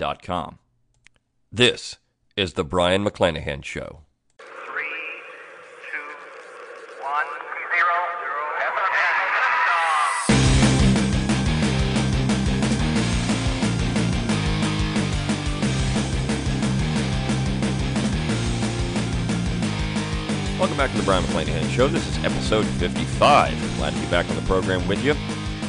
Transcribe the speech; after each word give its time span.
Learntruehistory.com. 0.00 0.58
This 1.52 1.96
is 2.36 2.54
the 2.54 2.64
Brion 2.64 3.04
McClanahan 3.04 3.64
Show. 3.64 4.02
Welcome 20.58 20.76
back 20.76 20.90
to 20.90 20.98
the 20.98 21.04
Brion 21.04 21.24
McClanahan 21.24 21.70
Show. 21.70 21.88
This 21.88 22.06
is 22.06 22.22
episode 22.24 22.66
55. 22.66 23.76
Glad 23.78 23.94
to 23.94 23.98
be 23.98 24.06
back 24.06 24.28
on 24.28 24.36
the 24.36 24.42
program 24.42 24.86
with 24.86 25.02
you. 25.02 25.14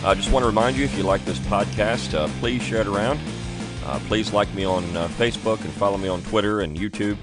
I 0.03 0.11
uh, 0.11 0.15
just 0.15 0.31
want 0.31 0.43
to 0.43 0.47
remind 0.47 0.75
you 0.75 0.83
if 0.83 0.97
you 0.97 1.03
like 1.03 1.23
this 1.25 1.39
podcast, 1.39 2.13
uh, 2.13 2.27
please 2.39 2.61
share 2.61 2.81
it 2.81 2.87
around. 2.87 3.19
Uh, 3.91 3.99
please 4.07 4.31
like 4.31 4.51
me 4.53 4.63
on 4.63 4.85
uh, 4.95 5.05
Facebook 5.09 5.59
and 5.65 5.73
follow 5.73 5.97
me 5.97 6.07
on 6.07 6.21
Twitter 6.21 6.61
and 6.61 6.77
YouTube 6.77 7.17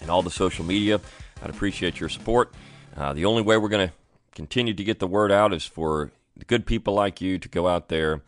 and 0.00 0.08
all 0.08 0.22
the 0.22 0.30
social 0.30 0.64
media. 0.64 0.98
I'd 1.42 1.50
appreciate 1.50 2.00
your 2.00 2.08
support. 2.08 2.54
Uh, 2.96 3.12
the 3.12 3.26
only 3.26 3.42
way 3.42 3.58
we're 3.58 3.68
going 3.68 3.88
to 3.88 3.94
continue 4.34 4.72
to 4.72 4.82
get 4.82 4.98
the 4.98 5.06
word 5.06 5.30
out 5.30 5.52
is 5.52 5.66
for 5.66 6.10
good 6.46 6.64
people 6.64 6.94
like 6.94 7.20
you 7.20 7.38
to 7.38 7.50
go 7.50 7.68
out 7.68 7.90
there 7.90 8.22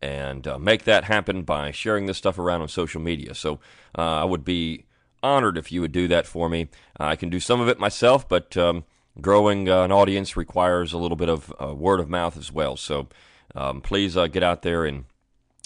and 0.00 0.48
uh, 0.48 0.58
make 0.58 0.84
that 0.84 1.04
happen 1.04 1.42
by 1.42 1.70
sharing 1.70 2.06
this 2.06 2.16
stuff 2.16 2.38
around 2.38 2.62
on 2.62 2.68
social 2.68 3.02
media. 3.02 3.34
So 3.34 3.60
uh, 3.98 4.22
I 4.22 4.24
would 4.24 4.42
be 4.42 4.86
honored 5.22 5.58
if 5.58 5.70
you 5.70 5.82
would 5.82 5.92
do 5.92 6.08
that 6.08 6.26
for 6.26 6.48
me. 6.48 6.70
Uh, 6.98 7.04
I 7.04 7.16
can 7.16 7.28
do 7.28 7.40
some 7.40 7.60
of 7.60 7.68
it 7.68 7.78
myself, 7.78 8.26
but 8.26 8.56
um, 8.56 8.84
growing 9.20 9.68
an 9.68 9.92
audience 9.92 10.34
requires 10.34 10.94
a 10.94 10.98
little 10.98 11.18
bit 11.18 11.28
of 11.28 11.50
word 11.78 12.00
of 12.00 12.08
mouth 12.08 12.38
as 12.38 12.50
well. 12.50 12.74
So 12.78 13.08
um, 13.54 13.82
please 13.82 14.14
get 14.14 14.42
out 14.42 14.62
there 14.62 14.86
and 14.86 15.04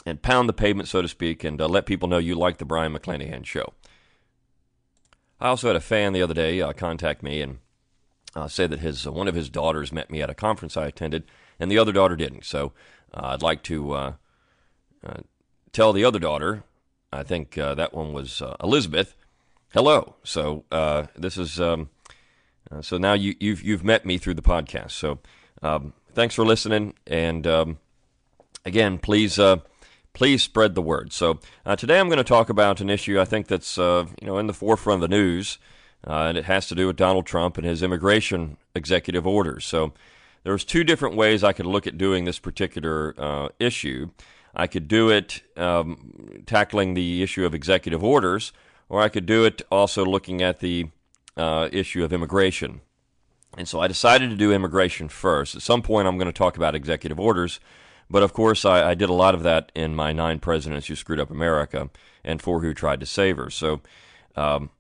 and 0.07 0.23
pound 0.23 0.49
the 0.49 0.55
pavement, 0.55 0.89
so 0.89 1.03
to 1.03 1.09
speak, 1.09 1.45
and 1.45 1.61
uh, 1.61 1.69
let 1.69 1.85
people 1.85 2.09
know 2.09 2.19
you 2.19 2.35
like 2.35 2.57
the 2.57 2.65
Brion 2.65 2.95
McClanahan 2.95 3.45
show. 3.45 3.75
I 5.39 5.49
also 5.49 5.67
had 5.67 5.77
a 5.77 5.81
fan 5.81 6.15
the 6.15 6.23
other 6.23 6.33
day 6.33 6.63
uh, 6.63 6.73
contact 6.73 7.23
me 7.23 7.43
and 7.43 7.59
uh, 8.35 8.49
say 8.49 8.67
that 8.67 8.79
his 8.79 9.07
one 9.07 9.29
of 9.29 9.35
his 9.35 9.51
daughters 9.51 9.93
met 9.93 10.11
me 10.11 10.23
at 10.23 10.31
a 10.31 10.35
conference 10.35 10.77
I 10.77 10.87
attended, 10.87 11.25
and 11.61 11.71
the 11.71 11.79
other 11.79 11.93
daughter 11.93 12.17
didn't. 12.17 12.47
So 12.47 12.73
I'd 13.13 13.43
like 13.43 13.63
to 13.65 14.15
tell 15.73 15.93
the 15.93 16.05
other 16.05 16.19
daughter. 16.19 16.63
I 17.13 17.23
think 17.23 17.55
that 17.55 17.93
one 17.93 18.15
was 18.15 18.43
Elizabeth 18.63 19.17
hello. 19.77 20.15
So 20.25 20.65
uh, 20.73 21.05
this 21.17 21.37
is 21.37 21.61
um, 21.61 21.91
uh, 22.71 22.81
so 22.81 22.99
now 22.99 23.13
you, 23.13 23.35
you've 23.39 23.63
you've 23.63 23.85
met 23.85 24.07
me 24.07 24.19
through 24.19 24.35
the 24.35 24.43
podcast. 24.43 24.93
So 24.93 25.19
um, 25.63 25.93
thanks 26.13 26.35
for 26.35 26.45
listening, 26.45 26.95
and 27.07 27.47
um, 27.47 27.79
again, 28.65 28.99
please 28.99 29.39
uh, 29.39 29.59
please 30.17 30.43
spread 30.43 30.75
the 30.75 30.83
word. 30.83 31.13
So 31.13 31.39
uh, 31.65 31.77
today 31.77 32.01
I'm 32.01 32.09
going 32.09 32.17
to 32.17 32.25
talk 32.25 32.49
about 32.49 32.81
an 32.81 32.89
issue 32.89 33.21
I 33.21 33.27
think 33.27 33.47
that's 33.47 33.77
uh, 33.77 34.07
you 34.21 34.27
know 34.27 34.39
in 34.39 34.47
the 34.47 34.55
forefront 34.55 35.05
of 35.05 35.11
the 35.11 35.17
news, 35.17 35.59
uh, 36.07 36.25
and 36.29 36.39
it 36.39 36.47
has 36.47 36.67
to 36.69 36.75
do 36.75 36.87
with 36.87 36.97
Donald 36.97 37.27
Trump 37.27 37.59
and 37.59 37.67
his 37.67 37.83
immigration 37.83 38.57
executive 38.75 39.27
orders. 39.27 39.65
So 39.65 39.93
there's 40.43 40.65
two 40.65 40.85
different 40.85 41.17
ways 41.17 41.45
I 41.45 41.53
could 41.53 41.67
look 41.67 41.87
at 41.87 41.99
doing 41.99 42.25
this 42.25 42.39
particular 42.39 43.51
issue. 43.61 44.11
I 44.55 44.67
could 44.67 44.89
do 44.89 45.11
it 45.11 45.43
um, 45.57 46.43
tackling 46.47 46.95
the 46.95 47.23
issue 47.23 47.45
of 47.45 47.55
executive 47.55 48.03
orders 48.03 48.53
or 48.89 49.03
I 49.03 49.09
could 49.09 49.27
do 49.27 49.45
it 49.45 49.63
also 49.71 50.05
looking 50.05 50.43
at 50.43 50.61
the 50.61 50.89
uh, 51.37 51.69
issue 51.73 52.05
of 52.05 52.13
immigration. 52.13 52.81
And 53.57 53.67
so 53.67 53.81
I 53.81 53.89
decided 53.89 54.31
to 54.31 54.37
do 54.37 54.53
immigration 54.53 55.09
first. 55.09 55.57
At 55.57 55.63
some 55.63 55.83
point, 55.83 56.07
I'm 56.07 56.19
going 56.19 56.27
to 56.27 56.33
talk 56.33 56.57
about 56.57 56.75
executive 56.75 57.19
orders, 57.19 57.59
but 58.09 58.23
of 58.23 58.33
course, 58.33 58.65
I, 58.65 58.91
I 58.91 58.95
did 58.95 59.09
a 59.09 59.15
lot 59.15 59.35
of 59.35 59.43
that 59.43 59.73
in 59.75 59.95
my 59.95 60.13
Nine 60.13 60.39
Presidents 60.39 60.87
Who 60.87 60.95
Screwed 60.95 61.21
Up 61.21 61.31
America 61.31 61.91
and 62.25 62.41
Four 62.41 62.61
Who 62.61 62.75
Tried 62.75 63.01
to 63.01 63.07
Save 63.07 63.37
Her. 63.37 63.51
So 63.51 63.81
um, 64.37 64.71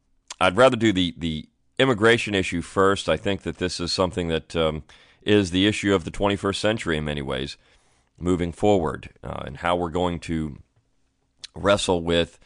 I'd 0.41 0.56
rather 0.56 0.76
do 0.76 0.92
the, 0.92 1.14
the 1.16 1.48
immigration 1.78 2.34
issue 2.34 2.62
first. 2.62 3.09
I 3.09 3.16
think 3.16 3.42
that 3.42 3.59
this 3.59 3.81
is 3.81 3.92
something 3.92 4.28
that 4.28 4.54
um, 4.54 4.84
is 5.22 5.50
the 5.50 5.66
issue 5.66 5.94
of 5.94 6.04
the 6.04 6.10
21st 6.10 6.56
century 6.56 6.97
in 6.97 7.04
many 7.04 7.22
ways, 7.22 7.56
moving 8.19 8.53
forward, 8.53 9.10
uh, 9.25 9.43
and 9.44 9.58
how 9.58 9.76
we're 9.76 9.91
going 9.91 10.20
to 10.20 10.58
wrestle 11.54 12.03
with 12.03 12.38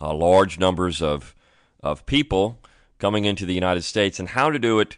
uh, 0.00 0.12
large 0.12 0.58
numbers 0.58 1.00
of 1.00 1.34
of 1.82 2.06
people 2.06 2.58
coming 2.98 3.26
into 3.26 3.44
the 3.44 3.52
United 3.52 3.82
States, 3.82 4.18
and 4.18 4.30
how 4.30 4.50
to 4.50 4.58
do 4.58 4.80
it 4.80 4.96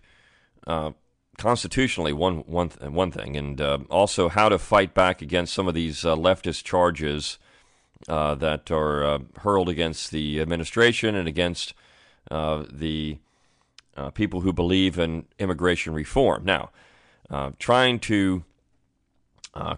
uh, 0.69 0.93
constitutionally. 1.39 2.13
One 2.13 2.39
one 2.39 2.71
one 2.81 3.11
thing, 3.11 3.37
and 3.37 3.61
uh, 3.61 3.79
also 3.91 4.29
how 4.29 4.49
to 4.49 4.59
fight 4.59 4.95
back 4.95 5.23
against 5.23 5.55
some 5.55 5.69
of 5.69 5.75
these 5.75 6.05
uh, 6.05 6.15
leftist 6.17 6.65
charges 6.65 7.39
uh, 8.09 8.35
that 8.37 8.71
are 8.71 9.05
uh, 9.05 9.19
hurled 9.39 9.69
against 9.69 10.11
the 10.11 10.41
administration 10.41 11.15
and 11.15 11.29
against 11.29 11.75
the 12.31 13.19
people 14.15 14.43
who 14.43 14.53
believe 14.53 14.99
in 14.99 15.25
immigration 15.39 15.95
reform. 15.95 16.45
Now, 16.45 16.71
trying 17.59 17.99
to 18.01 18.45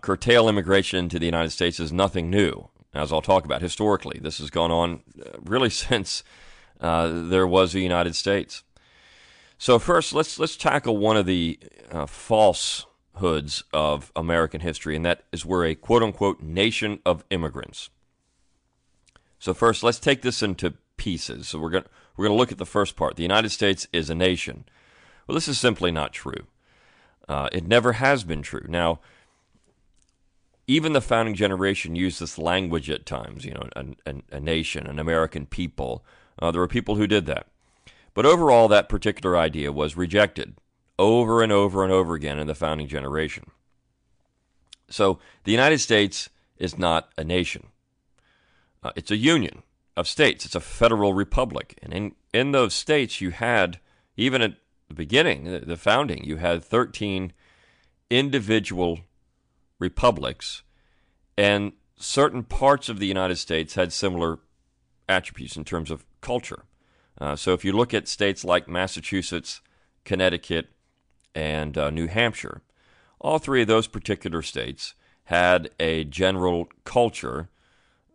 curtail 0.00 0.48
immigration 0.48 1.08
to 1.08 1.18
the 1.18 1.26
United 1.26 1.50
States 1.50 1.78
is 1.78 1.92
nothing 1.92 2.30
new 2.30 2.68
as 2.94 3.12
I'll 3.12 3.22
talk 3.22 3.44
about 3.44 3.62
historically. 3.62 4.18
This 4.20 4.38
has 4.38 4.50
gone 4.50 4.70
on 4.70 5.00
uh, 5.20 5.38
really 5.44 5.70
since 5.86 6.22
uh, 6.80 7.28
there 7.28 7.46
was 7.46 7.74
a 7.74 7.80
United 7.80 8.14
States. 8.14 8.62
So 9.58 9.80
first, 9.80 10.14
let's 10.14 10.38
let's 10.38 10.56
tackle 10.56 10.96
one 10.96 11.16
of 11.16 11.26
the 11.26 11.58
uh, 11.90 12.06
falsehoods 12.06 13.64
of 13.72 14.12
American 14.14 14.60
history, 14.60 14.94
and 14.94 15.04
that 15.04 15.24
is 15.32 15.44
we're 15.44 15.66
a 15.66 15.74
quote 15.74 16.02
unquote 16.02 16.40
nation 16.40 17.00
of 17.04 17.24
immigrants. 17.30 17.90
So 19.40 19.52
first, 19.52 19.82
let's 19.82 19.98
take 19.98 20.22
this 20.22 20.42
into 20.42 20.74
pieces. 20.96 21.48
So 21.48 21.58
we're 21.58 21.70
going 21.70 21.84
we're 22.16 22.26
going 22.26 22.36
to 22.36 22.38
look 22.38 22.52
at 22.52 22.58
the 22.58 22.66
first 22.66 22.94
part. 22.94 23.16
The 23.16 23.22
United 23.22 23.50
States 23.50 23.88
is 23.92 24.08
a 24.08 24.14
nation. 24.14 24.64
Well, 25.26 25.34
this 25.34 25.48
is 25.48 25.58
simply 25.58 25.90
not 25.90 26.12
true. 26.12 26.46
Uh, 27.28 27.48
it 27.52 27.66
never 27.66 27.94
has 27.94 28.24
been 28.24 28.42
true. 28.42 28.64
Now, 28.68 29.00
even 30.66 30.92
the 30.92 31.00
founding 31.00 31.34
generation 31.34 31.96
used 31.96 32.20
this 32.20 32.38
language 32.38 32.88
at 32.90 33.06
times, 33.06 33.44
you 33.44 33.54
know, 33.54 33.68
a, 33.74 33.84
a, 34.06 34.36
a 34.36 34.40
nation, 34.40 34.86
an 34.86 34.98
American 34.98 35.46
people. 35.46 36.04
Uh, 36.38 36.50
there 36.50 36.60
were 36.60 36.68
people 36.68 36.94
who 36.94 37.06
did 37.06 37.26
that. 37.26 37.46
But 38.18 38.26
overall, 38.26 38.66
that 38.66 38.88
particular 38.88 39.38
idea 39.38 39.70
was 39.70 39.96
rejected 39.96 40.56
over 40.98 41.40
and 41.40 41.52
over 41.52 41.84
and 41.84 41.92
over 41.92 42.16
again 42.16 42.40
in 42.40 42.48
the 42.48 42.54
founding 42.56 42.88
generation. 42.88 43.52
So 44.90 45.20
the 45.44 45.52
United 45.52 45.78
States 45.78 46.28
is 46.56 46.76
not 46.76 47.10
a 47.16 47.22
nation, 47.22 47.68
uh, 48.82 48.90
it's 48.96 49.12
a 49.12 49.16
union 49.16 49.62
of 49.96 50.08
states, 50.08 50.44
it's 50.44 50.56
a 50.56 50.60
federal 50.60 51.14
republic. 51.14 51.78
And 51.80 51.92
in, 51.92 52.14
in 52.34 52.50
those 52.50 52.74
states, 52.74 53.20
you 53.20 53.30
had, 53.30 53.78
even 54.16 54.42
at 54.42 54.54
the 54.88 54.94
beginning, 54.94 55.44
the, 55.44 55.60
the 55.60 55.76
founding, 55.76 56.24
you 56.24 56.38
had 56.38 56.64
13 56.64 57.32
individual 58.10 58.98
republics, 59.78 60.64
and 61.36 61.70
certain 61.94 62.42
parts 62.42 62.88
of 62.88 62.98
the 62.98 63.06
United 63.06 63.36
States 63.36 63.76
had 63.76 63.92
similar 63.92 64.40
attributes 65.08 65.56
in 65.56 65.64
terms 65.64 65.92
of 65.92 66.04
culture. 66.20 66.64
Uh, 67.20 67.36
so 67.36 67.52
if 67.52 67.64
you 67.64 67.72
look 67.72 67.92
at 67.92 68.08
states 68.08 68.44
like 68.44 68.68
Massachusetts, 68.68 69.60
Connecticut, 70.04 70.68
and 71.34 71.76
uh, 71.76 71.90
New 71.90 72.06
Hampshire, 72.06 72.62
all 73.20 73.38
three 73.38 73.62
of 73.62 73.68
those 73.68 73.86
particular 73.86 74.42
states 74.42 74.94
had 75.24 75.70
a 75.78 76.04
general 76.04 76.68
culture 76.84 77.48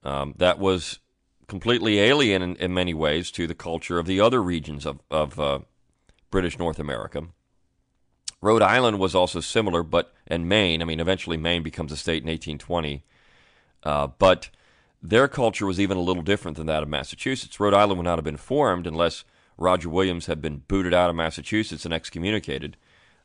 um, 0.03 0.33
that 0.37 0.59
was 0.59 0.99
completely 1.47 1.99
alien 1.99 2.41
in, 2.41 2.55
in, 2.55 2.73
many 2.73 2.93
ways 2.93 3.29
to 3.31 3.45
the 3.45 3.53
culture 3.53 3.99
of 3.99 4.05
the 4.05 4.19
other 4.19 4.41
regions 4.41 4.85
of, 4.85 4.99
of 5.11 5.39
uh, 5.39 5.59
British 6.31 6.57
North 6.57 6.79
America. 6.79 7.27
Rhode 8.41 8.61
Island 8.61 8.99
was 8.99 9.15
also 9.15 9.39
similar, 9.39 9.83
but 9.83 10.13
and 10.27 10.49
Maine. 10.49 10.81
I 10.81 10.85
mean, 10.85 10.99
eventually 10.99 11.37
Maine 11.37 11.63
becomes 11.63 11.91
a 11.91 11.97
state 11.97 12.23
in 12.23 12.29
1820, 12.29 13.05
uh, 13.83 14.07
but 14.17 14.49
their 15.03 15.27
culture 15.27 15.65
was 15.65 15.81
even 15.81 15.97
a 15.97 16.01
little 16.01 16.23
different 16.23 16.55
than 16.55 16.65
that 16.67 16.81
of 16.81 16.87
Massachusetts. 16.87 17.59
Rhode 17.59 17.73
Island 17.73 17.97
would 17.97 18.05
not 18.05 18.17
have 18.17 18.23
been 18.23 18.37
formed 18.37 18.87
unless 18.87 19.25
Roger 19.57 19.89
Williams 19.89 20.27
had 20.27 20.41
been 20.41 20.63
booted 20.67 20.93
out 20.93 21.09
of 21.09 21.15
Massachusetts 21.15 21.83
and 21.83 21.93
excommunicated, 21.93 22.77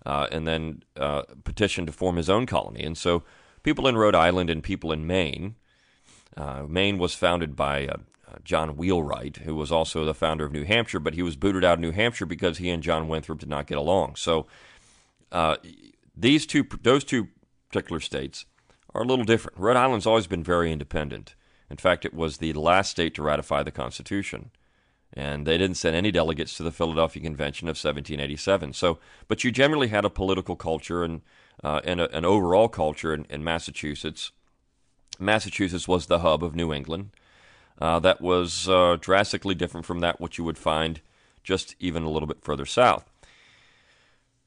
uh, 0.05 0.27
and 0.33 0.47
then 0.47 0.83
uh, 0.97 1.23
petitioned 1.45 1.87
to 1.87 1.93
form 1.93 2.17
his 2.17 2.29
own 2.29 2.47
colony. 2.47 2.83
And 2.83 2.99
so, 2.99 3.23
people 3.63 3.87
in 3.87 3.97
Rhode 3.97 4.17
Island 4.17 4.51
and 4.51 4.63
people 4.63 4.91
in 4.91 5.07
Maine. 5.07 5.55
Uh, 6.37 6.65
Maine 6.69 6.99
was 6.99 7.15
founded 7.15 7.57
by 7.57 7.87
uh, 7.87 7.97
John 8.45 8.77
Wheelwright, 8.77 9.39
who 9.39 9.55
was 9.55 9.73
also 9.73 10.05
the 10.05 10.15
founder 10.15 10.45
of 10.45 10.53
New 10.53 10.65
Hampshire, 10.65 11.01
but 11.01 11.15
he 11.15 11.23
was 11.23 11.37
booted 11.37 11.65
out 11.65 11.75
of 11.75 11.81
New 11.81 11.93
Hampshire 11.93 12.27
because 12.27 12.59
he 12.59 12.71
and 12.71 12.83
John 12.83 13.09
Winthrop 13.09 13.39
did 13.39 13.49
not 13.49 13.67
get 13.67 13.79
along. 13.79 14.17
So 14.17 14.47
uh, 15.33 15.57
these 16.17 16.45
two, 16.45 16.65
those 16.83 17.05
two 17.05 17.29
particular 17.69 18.01
states 18.01 18.47
are 18.95 19.03
a 19.03 19.07
little 19.07 19.25
different. 19.25 19.59
Rhode 19.59 19.77
Island's 19.77 20.07
always 20.07 20.27
been 20.27 20.45
very 20.45 20.73
independent. 20.73 21.35
In 21.71 21.77
fact, 21.77 22.05
it 22.05 22.15
was 22.15 22.39
the 22.39 22.53
last 22.55 22.91
state 22.91 23.15
to 23.15 23.23
ratify 23.23 23.63
the 23.63 23.71
Constitution. 23.71 24.51
And 25.13 25.47
they 25.47 25.57
didn't 25.57 25.77
send 25.77 25.97
any 25.97 26.11
delegates 26.11 26.57
to 26.57 26.63
the 26.63 26.71
Philadelphia 26.71 27.23
Convention 27.23 27.67
of 27.67 27.73
1787. 27.73 28.73
So, 28.75 28.99
but 29.27 29.43
you 29.43 29.51
generally 29.51 29.89
had 29.89 30.05
a 30.05 30.11
political 30.11 30.55
culture 30.55 31.03
and, 31.03 31.23
uh, 31.65 31.81
and 31.85 32.01
a, 32.01 32.15
an 32.17 32.25
overall 32.25 32.69
culture 32.69 33.15
in, 33.15 33.27
in, 33.31 33.43
Massachusetts. 33.43 34.33
Massachusetts 35.19 35.89
was 35.89 36.07
the 36.07 36.21
hub 36.21 36.45
of 36.45 36.55
New 36.55 36.73
England. 36.73 37.11
Uh, 37.81 37.99
that 38.01 38.21
was 38.21 38.69
uh, 38.69 38.97
drastically 39.01 39.55
different 39.55 39.87
from 39.87 40.01
that 40.01 40.21
what 40.21 40.37
you 40.37 40.45
would 40.45 40.59
find 40.59 41.01
just 41.43 41.75
even 41.81 42.03
a 42.03 42.11
little 42.11 42.27
bit 42.27 42.43
further 42.43 42.67
south. 42.67 43.11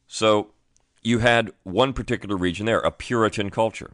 So, 0.07 0.51
you 1.01 1.19
had 1.19 1.51
one 1.63 1.93
particular 1.93 2.35
region 2.35 2.65
there, 2.67 2.79
a 2.79 2.91
Puritan 2.91 3.49
culture. 3.49 3.93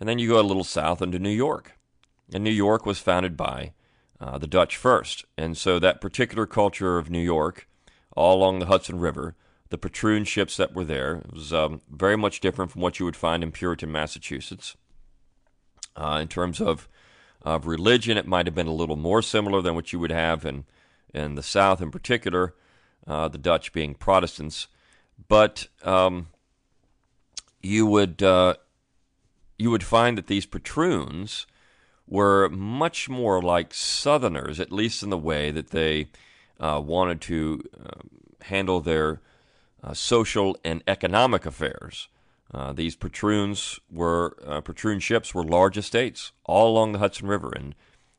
And 0.00 0.08
then 0.08 0.18
you 0.18 0.28
go 0.28 0.40
a 0.40 0.42
little 0.42 0.64
south 0.64 1.02
into 1.02 1.18
New 1.18 1.28
York. 1.30 1.76
And 2.34 2.42
New 2.42 2.50
York 2.50 2.84
was 2.84 2.98
founded 2.98 3.36
by 3.36 3.74
uh, 4.20 4.38
the 4.38 4.48
Dutch 4.48 4.76
first. 4.76 5.24
And 5.38 5.56
so 5.56 5.78
that 5.78 6.00
particular 6.00 6.46
culture 6.46 6.98
of 6.98 7.08
New 7.08 7.20
York, 7.20 7.68
all 8.16 8.38
along 8.38 8.58
the 8.58 8.66
Hudson 8.66 8.98
River, 8.98 9.36
the 9.70 9.78
patroon 9.78 10.24
ships 10.24 10.56
that 10.56 10.74
were 10.74 10.84
there, 10.84 11.22
was 11.32 11.52
um, 11.52 11.80
very 11.88 12.16
much 12.16 12.40
different 12.40 12.72
from 12.72 12.82
what 12.82 12.98
you 12.98 13.06
would 13.06 13.14
find 13.14 13.44
in 13.44 13.52
Puritan 13.52 13.92
Massachusetts. 13.92 14.76
Uh, 15.94 16.18
in 16.20 16.26
terms 16.26 16.60
of, 16.60 16.88
of 17.42 17.68
religion, 17.68 18.18
it 18.18 18.26
might 18.26 18.46
have 18.46 18.54
been 18.54 18.66
a 18.66 18.74
little 18.74 18.96
more 18.96 19.22
similar 19.22 19.62
than 19.62 19.76
what 19.76 19.92
you 19.92 20.00
would 20.00 20.10
have 20.10 20.44
in, 20.44 20.64
in 21.14 21.36
the 21.36 21.42
South, 21.42 21.80
in 21.80 21.92
particular, 21.92 22.52
uh, 23.06 23.28
the 23.28 23.38
Dutch 23.38 23.72
being 23.72 23.94
Protestants. 23.94 24.66
But 25.28 25.68
um, 25.84 26.26
you 27.62 27.86
would 27.86 28.24
uh, 28.24 28.54
you 29.56 29.70
would 29.70 29.84
find 29.84 30.18
that 30.18 30.26
these 30.26 30.46
patroons 30.46 31.46
were 32.06 32.48
much 32.50 33.08
more 33.08 33.40
like 33.40 33.72
Southerners, 33.72 34.60
at 34.60 34.72
least 34.72 35.02
in 35.02 35.10
the 35.10 35.18
way 35.18 35.50
that 35.50 35.70
they 35.70 36.08
uh, 36.60 36.80
wanted 36.84 37.20
to 37.22 37.62
uh, 37.82 38.00
handle 38.42 38.80
their 38.80 39.20
uh, 39.82 39.94
social 39.94 40.56
and 40.64 40.82
economic 40.86 41.46
affairs. 41.46 42.08
Uh, 42.52 42.72
these 42.72 42.94
patroons 42.94 43.80
were 43.90 44.36
uh, 44.46 44.60
patroon 44.60 45.00
ships 45.00 45.34
were 45.34 45.42
large 45.44 45.76
estates 45.76 46.32
all 46.44 46.70
along 46.70 46.92
the 46.92 46.98
Hudson 46.98 47.26
River, 47.26 47.52
and 47.54 47.74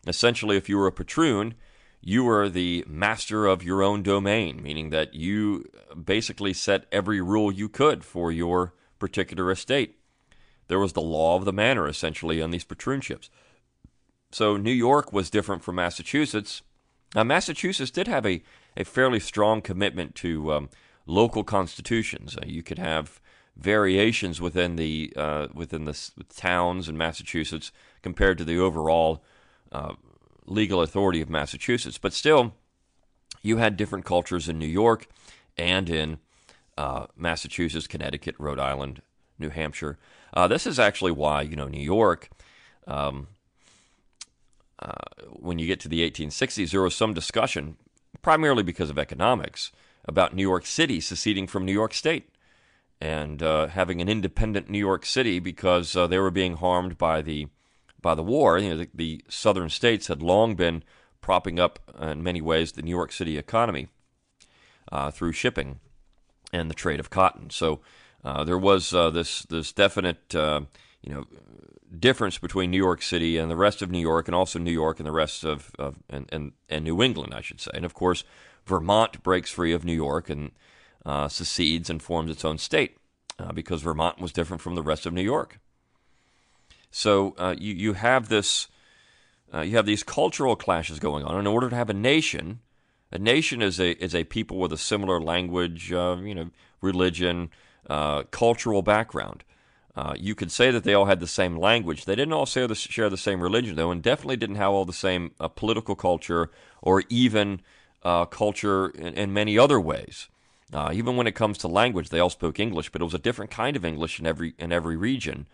essentially, 0.07 0.57
if 0.57 0.67
you 0.67 0.77
were 0.77 0.87
a 0.87 0.91
patroon, 0.91 1.53
you 2.01 2.23
were 2.23 2.49
the 2.49 2.83
master 2.87 3.45
of 3.47 3.63
your 3.63 3.81
own 3.81 4.03
domain, 4.03 4.61
meaning 4.61 4.89
that 4.89 5.13
you 5.13 5.65
basically 6.03 6.53
set 6.53 6.85
every 6.91 7.21
rule 7.21 7.51
you 7.51 7.69
could 7.69 8.03
for 8.03 8.31
your 8.31 8.73
particular 8.99 9.49
estate. 9.51 9.97
There 10.67 10.79
was 10.79 10.93
the 10.93 11.01
law 11.01 11.35
of 11.35 11.45
the 11.45 11.53
manor 11.53 11.87
essentially 11.87 12.41
on 12.41 12.51
these 12.51 12.63
patroon 12.63 13.01
ships. 13.01 13.29
So 14.31 14.57
New 14.57 14.71
York 14.71 15.13
was 15.13 15.29
different 15.29 15.63
from 15.63 15.75
Massachusetts. 15.75 16.61
Now, 17.13 17.23
Massachusetts 17.23 17.91
did 17.91 18.07
have 18.07 18.25
a, 18.25 18.43
a 18.75 18.83
fairly 18.83 19.19
strong 19.19 19.61
commitment 19.61 20.15
to 20.15 20.51
um, 20.51 20.69
local 21.05 21.43
constitutions. 21.43 22.35
Uh, 22.35 22.45
you 22.45 22.61
could 22.61 22.79
have 22.79 23.21
variations 23.55 24.41
within 24.41 24.75
the 24.75 25.13
uh, 25.15 25.47
within 25.53 25.85
the 25.85 25.97
towns 26.35 26.89
in 26.89 26.97
Massachusetts 26.97 27.71
compared 28.01 28.37
to 28.37 28.43
the 28.43 28.59
overall 28.59 29.23
uh, 29.71 29.93
legal 30.45 30.81
authority 30.81 31.21
of 31.21 31.29
Massachusetts, 31.29 31.97
but 31.97 32.13
still, 32.13 32.53
you 33.41 33.57
had 33.57 33.77
different 33.77 34.05
cultures 34.05 34.49
in 34.49 34.59
New 34.59 34.67
York 34.67 35.07
and 35.57 35.89
in 35.89 36.17
uh, 36.77 37.07
Massachusetts, 37.15 37.87
Connecticut, 37.87 38.35
Rhode 38.37 38.59
Island, 38.59 39.01
New 39.39 39.49
Hampshire. 39.49 39.97
Uh, 40.33 40.47
this 40.47 40.67
is 40.67 40.79
actually 40.79 41.11
why 41.11 41.41
you 41.41 41.55
know 41.55 41.67
New 41.67 41.83
York. 41.83 42.29
Um, 42.87 43.27
uh, 44.79 44.93
when 45.27 45.59
you 45.59 45.67
get 45.67 45.79
to 45.81 45.87
the 45.87 46.09
1860s, 46.09 46.71
there 46.71 46.81
was 46.81 46.95
some 46.95 47.13
discussion, 47.13 47.77
primarily 48.21 48.63
because 48.63 48.89
of 48.89 48.97
economics, 48.97 49.71
about 50.05 50.35
New 50.35 50.41
York 50.41 50.65
City 50.65 50.99
seceding 50.99 51.47
from 51.47 51.65
New 51.65 51.73
York 51.73 51.93
State 51.93 52.29
and 53.01 53.41
uh, 53.41 53.67
having 53.67 54.01
an 54.01 54.09
independent 54.09 54.69
New 54.69 54.79
York 54.79 55.05
City 55.05 55.39
because 55.39 55.95
uh, 55.95 56.07
they 56.07 56.19
were 56.19 56.31
being 56.31 56.55
harmed 56.57 56.97
by 56.97 57.21
the 57.21 57.47
by 58.01 58.13
the 58.13 58.23
war. 58.23 58.57
You 58.59 58.69
know, 58.69 58.77
the, 58.77 58.89
the, 58.93 59.21
southern 59.29 59.69
states 59.69 60.07
had 60.07 60.21
long 60.21 60.55
been 60.55 60.83
propping 61.21 61.59
up, 61.59 61.79
in 61.99 62.21
many 62.21 62.39
ways, 62.39 62.73
the 62.73 62.83
New 62.83 62.91
York 62.91 63.11
City 63.11 63.35
economy 63.37 63.87
uh, 64.91 65.09
through 65.09 65.31
shipping 65.31 65.79
and 66.53 66.69
the 66.69 66.75
trade 66.75 66.99
of 66.99 67.09
cotton. 67.09 67.49
So 67.49 67.81
uh, 68.23 68.43
there 68.43 68.59
was 68.59 68.91
this 68.91 69.43
this 69.43 69.71
definite 69.71 70.33
you 70.33 71.13
know 71.13 71.25
difference 71.99 72.37
between 72.37 72.71
New 72.71 72.77
York 72.77 73.01
City 73.01 73.37
and 73.37 73.49
the 73.49 73.55
rest 73.55 73.81
of 73.81 73.91
New 73.91 73.99
York, 73.99 74.27
and 74.27 74.35
also 74.35 74.59
New 74.59 74.71
York 74.71 74.99
and 74.99 75.07
the 75.07 75.11
rest 75.11 75.43
of, 75.43 75.71
of 75.77 75.97
and, 76.09 76.27
and, 76.31 76.51
and 76.69 76.83
New 76.83 77.01
England, 77.01 77.33
I 77.33 77.41
should 77.41 77.61
say. 77.61 77.71
And 77.73 77.85
of 77.85 77.93
course, 77.93 78.23
Vermont 78.65 79.21
breaks 79.23 79.51
free 79.51 79.73
of 79.73 79.85
New 79.85 79.93
York 79.93 80.29
and 80.29 80.51
uh, 81.05 81.27
secedes 81.27 81.89
and 81.89 82.01
forms 82.01 82.31
its 82.31 82.43
own 82.43 82.57
state 82.57 82.97
uh, 83.39 83.51
because 83.51 83.81
Vermont 83.81 84.19
was 84.19 84.31
different 84.31 84.61
from 84.61 84.75
the 84.75 84.83
rest 84.83 85.05
of 85.05 85.13
New 85.13 85.21
York. 85.21 85.59
So 86.91 87.35
uh, 87.37 87.55
you 87.57 87.73
you 87.73 87.93
have 87.93 88.29
this 88.29 88.67
uh, 89.53 89.61
you 89.61 89.75
have 89.75 89.85
these 89.85 90.03
cultural 90.03 90.55
clashes 90.55 90.99
going 90.99 91.23
on. 91.23 91.37
In 91.39 91.47
order 91.47 91.69
to 91.69 91.75
have 91.75 91.89
a 91.89 91.93
nation, 91.93 92.59
a 93.11 93.19
nation 93.19 93.61
is 93.61 93.79
a 93.79 93.91
is 94.03 94.15
a 94.15 94.23
people 94.23 94.57
with 94.57 94.73
a 94.73 94.77
similar 94.77 95.21
language, 95.21 95.91
uh, 95.91 96.17
you 96.21 96.33
know, 96.33 96.49
religion, 96.81 97.49
uh, 97.89 98.23
cultural 98.23 98.81
background. 98.81 99.43
Uh, 99.95 100.13
you 100.17 100.35
could 100.35 100.51
say 100.51 100.71
that 100.71 100.83
they 100.83 100.93
all 100.93 101.05
had 101.05 101.21
the 101.21 101.27
same 101.27 101.57
language. 101.57 102.03
They 102.03 102.15
didn't 102.15 102.33
all 102.33 102.45
share 102.45 102.67
the, 102.67 102.75
share 102.75 103.09
the 103.09 103.17
same 103.17 103.41
religion, 103.41 103.75
though, 103.75 103.91
and 103.91 104.03
definitely 104.03 104.35
didn't 104.35 104.57
have 104.57 104.71
all 104.71 104.83
the 104.83 104.91
same 104.93 105.31
uh, 105.39 105.47
political 105.47 105.95
culture 105.95 106.51
or 106.81 107.03
even 107.09 107.61
uh, 108.03 108.25
culture 108.25 108.89
in, 108.89 109.13
in, 109.13 109.33
many 109.33 109.57
other 109.57 109.79
ways. 109.79 110.27
Uh, 110.73 110.91
even 110.93 111.15
when 111.15 111.27
it 111.27 111.35
comes 111.35 111.57
to 111.59 111.67
language, 111.67 112.09
they 112.09 112.19
all 112.19 112.29
spoke 112.29 112.59
English, 112.59 112.91
but 112.91 113.01
it 113.01 113.05
was 113.05 113.13
a 113.13 113.19
different 113.19 113.51
kind 113.51 113.77
of 113.77 113.85
English 113.85 114.19
in 114.19 114.27
every 114.27 114.53
in 114.59 114.71
every 114.71 114.97
region 114.97 115.47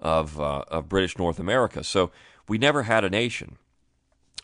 of 0.00 0.40
uh, 0.40 0.62
of 0.68 0.88
British 0.88 1.18
North 1.18 1.40
America. 1.40 1.82
So 1.82 2.12
we 2.46 2.56
never 2.56 2.84
had 2.84 3.04
a 3.04 3.10
nation. 3.10 3.58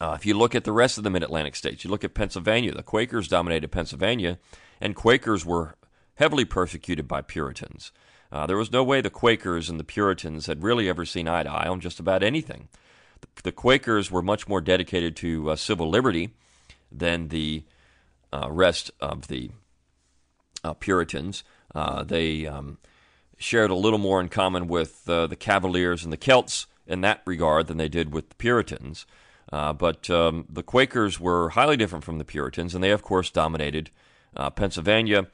Uh, 0.00 0.14
if 0.16 0.26
you 0.26 0.36
look 0.36 0.54
at 0.54 0.64
the 0.64 0.72
rest 0.72 0.98
of 0.98 1.04
the 1.04 1.10
Mid 1.10 1.22
Atlantic 1.22 1.54
states, 1.54 1.84
you 1.84 1.90
look 1.90 2.02
at 2.02 2.14
Pennsylvania. 2.14 2.72
The 2.72 2.82
Quakers 2.82 3.28
dominated 3.28 3.70
Pennsylvania, 3.70 4.38
and 4.80 4.96
Quakers 4.96 5.46
were 5.46 5.76
heavily 6.16 6.44
persecuted 6.44 7.06
by 7.06 7.22
Puritans. 7.22 7.92
Uh, 8.34 8.46
there 8.46 8.56
was 8.56 8.72
no 8.72 8.82
way 8.82 9.00
the 9.00 9.10
Quakers 9.10 9.70
and 9.70 9.78
the 9.78 9.84
Puritans 9.84 10.46
had 10.46 10.64
really 10.64 10.88
ever 10.88 11.04
seen 11.04 11.28
eye 11.28 11.44
to 11.44 11.50
eye 11.50 11.68
on 11.68 11.78
just 11.78 12.00
about 12.00 12.24
anything. 12.24 12.68
The, 13.20 13.28
the 13.44 13.52
Quakers 13.52 14.10
were 14.10 14.22
much 14.22 14.48
more 14.48 14.60
dedicated 14.60 15.14
to 15.18 15.50
uh, 15.50 15.56
civil 15.56 15.88
liberty 15.88 16.30
than 16.90 17.28
the 17.28 17.62
uh, 18.32 18.48
rest 18.50 18.90
of 19.00 19.28
the 19.28 19.52
uh, 20.64 20.74
Puritans. 20.74 21.44
Uh, 21.76 22.02
they 22.02 22.44
um, 22.44 22.78
shared 23.38 23.70
a 23.70 23.76
little 23.76 24.00
more 24.00 24.20
in 24.20 24.28
common 24.28 24.66
with 24.66 25.08
uh, 25.08 25.28
the 25.28 25.36
Cavaliers 25.36 26.02
and 26.02 26.12
the 26.12 26.16
Celts 26.16 26.66
in 26.88 27.02
that 27.02 27.22
regard 27.26 27.68
than 27.68 27.76
they 27.76 27.88
did 27.88 28.12
with 28.12 28.30
the 28.30 28.34
Puritans. 28.34 29.06
but 29.52 30.10
um, 30.10 30.44
the 30.48 30.64
Quakers 30.64 31.20
were 31.20 31.50
highly 31.50 31.76
different 31.76 32.04
from 32.04 32.18
the 32.18 32.24
Puritans, 32.24 32.74
and 32.74 32.82
they, 32.82 32.90
of 32.90 33.02
course, 33.02 33.30
dominated 33.30 33.90
Pennsylvania. 34.56 35.28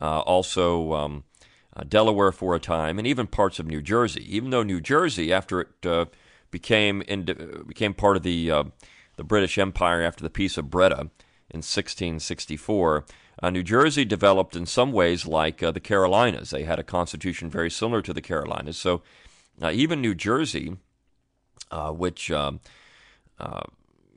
also, 0.00 0.94
um, 0.94 1.24
uh, 1.76 1.84
Delaware 1.86 2.32
for 2.32 2.54
a 2.54 2.60
time, 2.60 2.98
and 2.98 3.06
even 3.06 3.26
parts 3.26 3.58
of 3.58 3.66
New 3.66 3.82
Jersey. 3.82 4.24
Even 4.34 4.50
though 4.50 4.62
New 4.62 4.80
Jersey, 4.80 5.32
after 5.32 5.60
it 5.60 5.86
uh, 5.86 6.06
became 6.50 7.00
became 7.66 7.92
part 7.92 8.16
of 8.16 8.22
the 8.22 8.50
uh, 8.50 8.64
the 9.16 9.24
British 9.24 9.58
Empire 9.58 10.02
after 10.02 10.22
the 10.22 10.30
Peace 10.30 10.56
of 10.56 10.70
Breda 10.70 11.10
in 11.50 11.58
1664, 11.62 13.04
uh, 13.42 13.50
New 13.50 13.62
Jersey 13.62 14.04
developed 14.04 14.56
in 14.56 14.64
some 14.64 14.90
ways 14.90 15.26
like 15.26 15.62
uh, 15.62 15.70
the 15.70 15.80
Carolinas. 15.80 16.50
They 16.50 16.64
had 16.64 16.78
a 16.78 16.84
constitution 16.84 17.50
very 17.50 17.70
similar 17.70 18.00
to 18.02 18.14
the 18.14 18.22
Carolinas. 18.22 18.78
So 18.78 19.02
uh, 19.60 19.70
even 19.70 20.00
New 20.00 20.14
Jersey, 20.14 20.76
which 21.70 22.30
you 22.30 22.58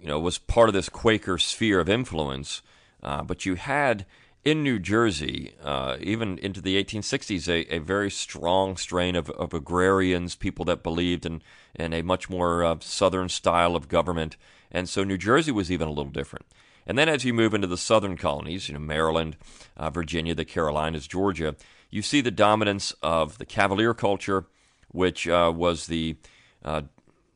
know 0.02 0.20
was 0.20 0.38
part 0.38 0.70
of 0.70 0.74
this 0.74 0.88
Quaker 0.88 1.38
sphere 1.38 1.82
of 1.82 1.90
influence, 1.90 2.62
but 3.02 3.46
you 3.46 3.56
had 3.56 4.06
in 4.46 4.64
New 4.64 4.80
Jersey, 4.80 5.54
uh, 5.64 5.98
even 6.00 6.38
into 6.38 6.62
the 6.62 6.82
1860s, 6.82 7.48
a, 7.48 7.76
a 7.76 7.80
very 7.80 8.10
strong 8.10 8.78
strain 8.78 9.16
of, 9.16 9.30
of, 9.32 9.54
agrarians, 9.54 10.36
people 10.36 10.64
that 10.66 10.82
believed 10.82 11.26
in, 11.26 11.42
in 11.76 11.94
a 11.94 12.02
much 12.02 12.30
more 12.30 12.64
uh, 12.64 12.78
southern 12.80 13.28
style 13.28 13.76
of 13.76 13.90
government. 13.90 14.38
And 14.72 14.88
so 14.88 15.04
New 15.04 15.18
Jersey 15.18 15.52
was 15.52 15.72
even 15.72 15.88
a 15.88 15.92
little 15.92 16.12
different. 16.12 16.46
And 16.88 16.98
then 16.98 17.10
as 17.10 17.26
you 17.26 17.34
move 17.34 17.54
into 17.54 17.68
the 17.68 17.78
southern 17.78 18.18
colonies, 18.18 18.70
you 18.70 18.74
know, 18.74 18.80
Maryland, 18.80 19.36
uh, 19.76 19.90
Virginia, 19.90 20.34
the 20.34 20.46
Carolinas, 20.46 21.06
Georgia, 21.06 21.56
you 21.90 22.02
see 22.02 22.22
the 22.22 22.32
dominance 22.32 22.94
of 23.04 23.38
the 23.40 23.46
Cavalier 23.46 23.94
culture, 23.94 24.46
which 24.88 25.28
uh, 25.28 25.52
was 25.54 25.88
the 25.88 26.16
uh, 26.64 26.82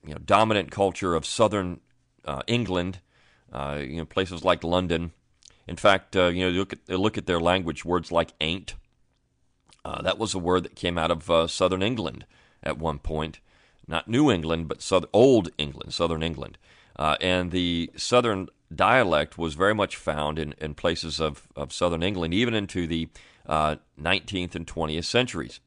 you 0.05 0.13
know, 0.13 0.19
dominant 0.23 0.71
culture 0.71 1.15
of 1.15 1.25
southern 1.25 1.81
uh, 2.25 2.41
England 2.47 2.99
you 3.77 3.97
know, 3.97 4.05
places 4.05 4.43
like 4.43 4.63
London. 4.63 5.11
In 5.67 5.75
fact, 5.75 6.15
uh, 6.15 6.27
you 6.27 6.45
know, 6.45 6.51
look 6.51 6.73
at 6.73 6.89
look 6.89 7.17
at 7.17 7.25
their 7.25 7.39
language. 7.39 7.85
Words 7.85 8.11
like 8.11 8.33
"ain't." 8.41 8.75
Uh, 9.85 10.01
that 10.01 10.17
was 10.17 10.33
a 10.33 10.39
word 10.39 10.63
that 10.63 10.75
came 10.75 10.97
out 10.97 11.11
of 11.11 11.29
uh, 11.29 11.47
southern 11.47 11.83
England 11.83 12.25
at 12.61 12.77
one 12.77 12.99
point, 12.99 13.39
not 13.87 14.07
New 14.07 14.31
England, 14.31 14.67
but 14.67 14.81
southern, 14.81 15.09
old 15.11 15.49
England, 15.57 15.93
southern 15.93 16.23
England. 16.23 16.57
Uh, 16.97 17.17
and 17.19 17.51
the 17.51 17.89
southern 17.97 18.47
dialect 18.73 19.37
was 19.37 19.55
very 19.55 19.75
much 19.75 19.97
found 19.97 20.39
in, 20.39 20.53
in 20.59 20.73
places 20.73 21.19
of, 21.19 21.47
of 21.55 21.73
southern 21.73 22.01
England, 22.01 22.33
even 22.33 22.53
into 22.53 22.87
the 22.87 23.09
19th 23.45 24.55
and 24.55 24.65
20th 24.65 25.03
centuries. 25.03 25.59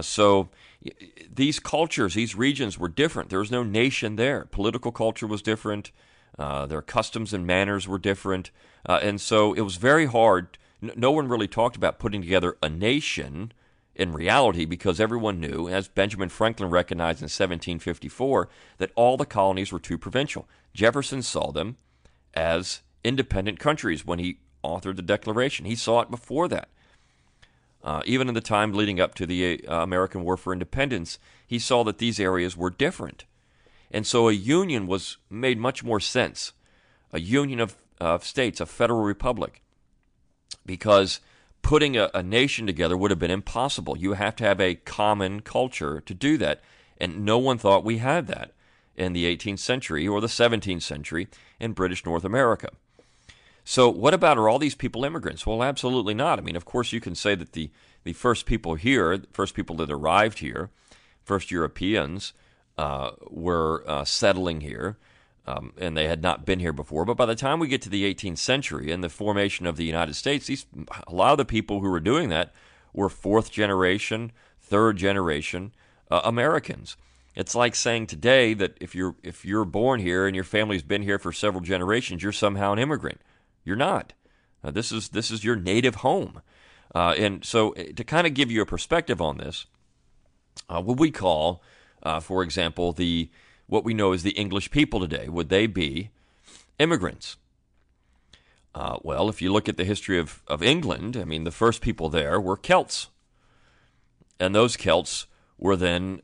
so 0.00 0.48
these 1.32 1.60
cultures, 1.60 2.14
these 2.14 2.34
regions 2.34 2.78
were 2.78 2.88
different. 2.88 3.30
There 3.30 3.38
was 3.38 3.52
no 3.52 3.62
nation 3.62 4.16
there. 4.16 4.46
Political 4.50 4.92
culture 4.92 5.26
was 5.26 5.42
different. 5.42 5.92
Uh, 6.38 6.66
their 6.66 6.82
customs 6.82 7.32
and 7.32 7.46
manners 7.46 7.88
were 7.88 7.98
different. 7.98 8.50
Uh, 8.88 9.00
and 9.02 9.20
so 9.20 9.52
it 9.52 9.62
was 9.62 9.76
very 9.76 10.06
hard. 10.06 10.58
No 10.80 11.10
one 11.10 11.28
really 11.28 11.48
talked 11.48 11.76
about 11.76 11.98
putting 11.98 12.22
together 12.22 12.56
a 12.62 12.68
nation 12.68 13.52
in 13.94 14.12
reality 14.12 14.64
because 14.64 15.00
everyone 15.00 15.40
knew, 15.40 15.68
as 15.68 15.88
Benjamin 15.88 16.28
Franklin 16.28 16.70
recognized 16.70 17.20
in 17.20 17.24
1754, 17.24 18.48
that 18.78 18.92
all 18.94 19.16
the 19.16 19.24
colonies 19.24 19.72
were 19.72 19.80
too 19.80 19.98
provincial. 19.98 20.46
Jefferson 20.74 21.22
saw 21.22 21.50
them 21.50 21.76
as 22.34 22.82
independent 23.02 23.58
countries 23.58 24.04
when 24.04 24.18
he 24.18 24.38
authored 24.62 24.96
the 24.96 25.02
Declaration. 25.02 25.64
He 25.64 25.74
saw 25.74 26.00
it 26.00 26.10
before 26.10 26.48
that. 26.48 26.68
Uh, 27.82 28.02
even 28.04 28.28
in 28.28 28.34
the 28.34 28.40
time 28.40 28.72
leading 28.72 29.00
up 29.00 29.14
to 29.14 29.26
the 29.26 29.64
uh, 29.66 29.82
American 29.82 30.24
War 30.24 30.36
for 30.36 30.52
Independence, 30.52 31.18
he 31.46 31.58
saw 31.58 31.84
that 31.84 31.98
these 31.98 32.18
areas 32.20 32.56
were 32.56 32.70
different. 32.70 33.24
And 33.90 34.06
so 34.06 34.28
a 34.28 34.32
union 34.32 34.86
was 34.86 35.18
made 35.30 35.58
much 35.58 35.82
more 35.82 36.00
sense 36.00 36.52
a 37.12 37.20
union 37.20 37.60
of, 37.60 37.76
of 38.00 38.24
states, 38.24 38.60
a 38.60 38.66
federal 38.66 39.02
republic, 39.02 39.62
because 40.64 41.20
putting 41.62 41.96
a, 41.96 42.10
a 42.14 42.22
nation 42.22 42.66
together 42.66 42.96
would 42.96 43.10
have 43.10 43.18
been 43.18 43.30
impossible. 43.30 43.96
You 43.96 44.12
have 44.12 44.36
to 44.36 44.44
have 44.44 44.60
a 44.60 44.76
common 44.76 45.40
culture 45.40 46.00
to 46.00 46.14
do 46.14 46.38
that. 46.38 46.60
And 46.98 47.24
no 47.24 47.38
one 47.38 47.58
thought 47.58 47.84
we 47.84 47.98
had 47.98 48.26
that 48.28 48.52
in 48.94 49.12
the 49.12 49.24
18th 49.36 49.58
century 49.58 50.06
or 50.06 50.20
the 50.20 50.26
17th 50.26 50.82
century 50.82 51.28
in 51.60 51.72
British 51.72 52.04
North 52.04 52.24
America. 52.24 52.68
So, 53.64 53.88
what 53.88 54.14
about 54.14 54.38
are 54.38 54.48
all 54.48 54.60
these 54.60 54.76
people 54.76 55.04
immigrants? 55.04 55.44
Well, 55.44 55.62
absolutely 55.62 56.14
not. 56.14 56.38
I 56.38 56.42
mean, 56.42 56.54
of 56.54 56.64
course, 56.64 56.92
you 56.92 57.00
can 57.00 57.16
say 57.16 57.34
that 57.34 57.52
the, 57.52 57.70
the 58.04 58.12
first 58.12 58.46
people 58.46 58.76
here, 58.76 59.18
the 59.18 59.26
first 59.32 59.54
people 59.54 59.74
that 59.76 59.90
arrived 59.90 60.38
here, 60.38 60.70
first 61.24 61.50
Europeans, 61.50 62.32
uh, 62.78 63.10
were 63.28 63.82
uh, 63.88 64.04
settling 64.04 64.60
here, 64.60 64.98
um, 65.46 65.72
and 65.78 65.96
they 65.96 66.08
had 66.08 66.22
not 66.22 66.44
been 66.44 66.58
here 66.58 66.72
before. 66.72 67.04
But 67.04 67.16
by 67.16 67.26
the 67.26 67.34
time 67.34 67.60
we 67.60 67.68
get 67.68 67.82
to 67.82 67.88
the 67.88 68.12
18th 68.12 68.38
century 68.38 68.90
and 68.90 69.02
the 69.02 69.08
formation 69.08 69.66
of 69.66 69.76
the 69.76 69.84
United 69.84 70.14
States, 70.14 70.46
these, 70.46 70.66
a 71.06 71.14
lot 71.14 71.32
of 71.32 71.38
the 71.38 71.44
people 71.44 71.80
who 71.80 71.90
were 71.90 72.00
doing 72.00 72.28
that 72.30 72.52
were 72.92 73.08
fourth 73.08 73.52
generation, 73.52 74.32
third 74.60 74.96
generation 74.96 75.72
uh, 76.10 76.20
Americans. 76.24 76.96
It's 77.36 77.54
like 77.54 77.74
saying 77.74 78.06
today 78.06 78.54
that 78.54 78.78
if 78.80 78.94
you're 78.94 79.14
if 79.22 79.44
you're 79.44 79.66
born 79.66 80.00
here 80.00 80.26
and 80.26 80.34
your 80.34 80.44
family's 80.44 80.82
been 80.82 81.02
here 81.02 81.18
for 81.18 81.32
several 81.32 81.62
generations, 81.62 82.22
you're 82.22 82.32
somehow 82.32 82.72
an 82.72 82.78
immigrant. 82.78 83.20
You're 83.62 83.76
not. 83.76 84.14
Uh, 84.64 84.70
this 84.70 84.90
is 84.90 85.10
this 85.10 85.30
is 85.30 85.44
your 85.44 85.54
native 85.54 85.96
home, 85.96 86.40
uh, 86.94 87.14
and 87.18 87.44
so 87.44 87.74
uh, 87.74 87.84
to 87.94 88.04
kind 88.04 88.26
of 88.26 88.32
give 88.32 88.50
you 88.50 88.62
a 88.62 88.66
perspective 88.66 89.20
on 89.20 89.36
this, 89.36 89.66
uh, 90.70 90.80
what 90.80 90.98
we 90.98 91.10
call, 91.10 91.62
uh, 92.02 92.20
for 92.20 92.42
example, 92.42 92.92
the 92.92 93.28
what 93.66 93.84
we 93.84 93.94
know 93.94 94.12
as 94.12 94.22
the 94.22 94.30
English 94.30 94.70
people 94.70 95.00
today, 95.00 95.28
would 95.28 95.48
they 95.48 95.66
be 95.66 96.10
immigrants? 96.78 97.36
Uh, 98.74 98.98
well, 99.02 99.28
if 99.28 99.40
you 99.40 99.52
look 99.52 99.68
at 99.68 99.76
the 99.76 99.84
history 99.84 100.18
of, 100.18 100.42
of 100.46 100.62
England, 100.62 101.16
I 101.16 101.24
mean, 101.24 101.44
the 101.44 101.50
first 101.50 101.80
people 101.80 102.08
there 102.08 102.40
were 102.40 102.56
Celts. 102.56 103.08
And 104.38 104.54
those 104.54 104.76
Celts 104.76 105.26
were 105.58 105.76
then 105.76 106.20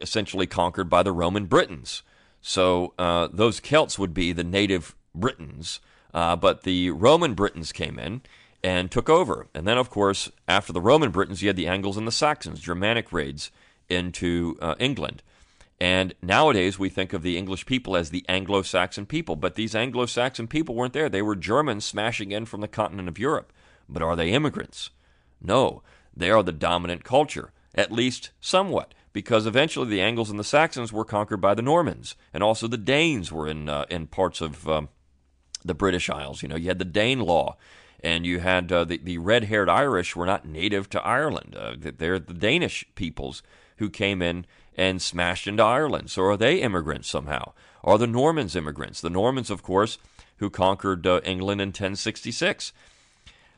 essentially 0.00 0.46
conquered 0.46 0.88
by 0.88 1.02
the 1.02 1.12
Roman 1.12 1.44
Britons. 1.44 2.02
So 2.40 2.94
those 3.30 3.60
Celts 3.60 3.98
would 3.98 4.14
be 4.14 4.32
the 4.32 4.44
native 4.44 4.96
Britons 5.14 5.80
uh, 6.16 6.34
but 6.34 6.62
the 6.62 6.90
Roman 6.90 7.34
Britons 7.34 7.72
came 7.72 7.98
in 7.98 8.22
and 8.64 8.90
took 8.90 9.10
over. 9.10 9.48
And 9.54 9.68
then, 9.68 9.76
of 9.76 9.90
course, 9.90 10.30
after 10.48 10.72
the 10.72 10.80
Roman 10.80 11.10
Britons, 11.10 11.42
you 11.42 11.48
had 11.50 11.56
the 11.56 11.68
Angles 11.68 11.98
and 11.98 12.06
the 12.06 12.12
Saxons, 12.12 12.58
Germanic 12.58 13.12
raids 13.12 13.50
into 13.90 14.56
uh, 14.62 14.74
England. 14.78 15.22
And 15.78 16.14
nowadays, 16.22 16.78
we 16.78 16.88
think 16.88 17.12
of 17.12 17.22
the 17.22 17.36
English 17.36 17.66
people 17.66 17.96
as 17.96 18.10
the 18.10 18.24
Anglo 18.28 18.62
Saxon 18.62 19.04
people. 19.04 19.36
But 19.36 19.56
these 19.56 19.74
Anglo 19.74 20.06
Saxon 20.06 20.46
people 20.46 20.74
weren't 20.74 20.94
there. 20.94 21.08
They 21.08 21.22
were 21.22 21.36
Germans 21.36 21.84
smashing 21.84 22.32
in 22.32 22.46
from 22.46 22.62
the 22.62 22.68
continent 22.68 23.08
of 23.08 23.18
Europe. 23.18 23.52
But 23.88 24.02
are 24.02 24.16
they 24.16 24.30
immigrants? 24.30 24.90
No. 25.40 25.82
They 26.16 26.30
are 26.30 26.42
the 26.42 26.52
dominant 26.52 27.04
culture, 27.04 27.52
at 27.74 27.92
least 27.92 28.30
somewhat, 28.40 28.94
because 29.12 29.44
eventually 29.44 29.88
the 29.88 30.00
Angles 30.00 30.30
and 30.30 30.38
the 30.38 30.44
Saxons 30.44 30.94
were 30.94 31.04
conquered 31.04 31.42
by 31.42 31.54
the 31.54 31.60
Normans. 31.60 32.16
And 32.32 32.42
also 32.42 32.66
the 32.66 32.78
Danes 32.78 33.30
were 33.30 33.46
in, 33.46 33.68
uh, 33.68 33.84
in 33.90 34.06
parts 34.06 34.40
of. 34.40 34.68
Um, 34.68 34.88
the 35.66 35.74
British 35.74 36.08
Isles. 36.08 36.42
You 36.42 36.48
know, 36.48 36.56
you 36.56 36.68
had 36.68 36.78
the 36.78 36.84
Dane 36.84 37.20
law 37.20 37.56
and 38.00 38.24
you 38.24 38.40
had 38.40 38.70
uh, 38.70 38.84
the, 38.84 38.98
the 38.98 39.18
red 39.18 39.44
haired 39.44 39.68
Irish 39.68 40.14
were 40.14 40.26
not 40.26 40.46
native 40.46 40.88
to 40.90 41.02
Ireland. 41.02 41.56
Uh, 41.58 41.74
they're 41.78 42.18
the 42.18 42.34
Danish 42.34 42.86
peoples 42.94 43.42
who 43.78 43.90
came 43.90 44.22
in 44.22 44.46
and 44.76 45.02
smashed 45.02 45.48
into 45.48 45.62
Ireland. 45.62 46.10
So 46.10 46.22
are 46.24 46.36
they 46.36 46.60
immigrants 46.60 47.08
somehow? 47.08 47.52
Are 47.82 47.98
the 47.98 48.06
Normans 48.06 48.54
immigrants? 48.54 49.00
The 49.00 49.10
Normans, 49.10 49.50
of 49.50 49.62
course, 49.62 49.98
who 50.36 50.50
conquered 50.50 51.06
uh, 51.06 51.20
England 51.24 51.60
in 51.60 51.68
1066. 51.68 52.72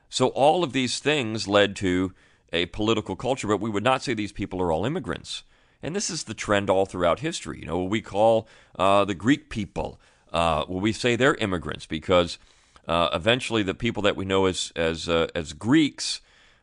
So 0.08 0.28
all 0.28 0.64
of 0.64 0.72
these 0.72 1.00
things 1.00 1.46
led 1.46 1.76
to 1.76 2.14
a 2.52 2.66
political 2.66 3.16
culture, 3.16 3.48
but 3.48 3.60
we 3.60 3.68
would 3.68 3.84
not 3.84 4.02
say 4.02 4.14
these 4.14 4.32
people 4.32 4.62
are 4.62 4.72
all 4.72 4.86
immigrants. 4.86 5.42
And 5.82 5.94
this 5.94 6.08
is 6.08 6.24
the 6.24 6.34
trend 6.34 6.70
all 6.70 6.86
throughout 6.86 7.20
history. 7.20 7.60
You 7.60 7.66
know, 7.66 7.82
we 7.82 8.00
call 8.00 8.48
uh, 8.78 9.04
the 9.04 9.14
Greek 9.14 9.50
people 9.50 10.00
uh, 10.32 10.64
well, 10.68 10.80
we 10.80 10.92
say 10.92 11.16
they're 11.16 11.34
immigrants 11.36 11.86
because 11.86 12.38
uh, 12.86 13.08
eventually 13.12 13.62
the 13.62 13.74
people 13.74 14.02
that 14.02 14.16
we 14.16 14.24
know 14.24 14.46
as 14.46 14.72
as 14.76 15.08
uh, 15.08 15.28
as 15.34 15.52
Greeks. 15.52 16.20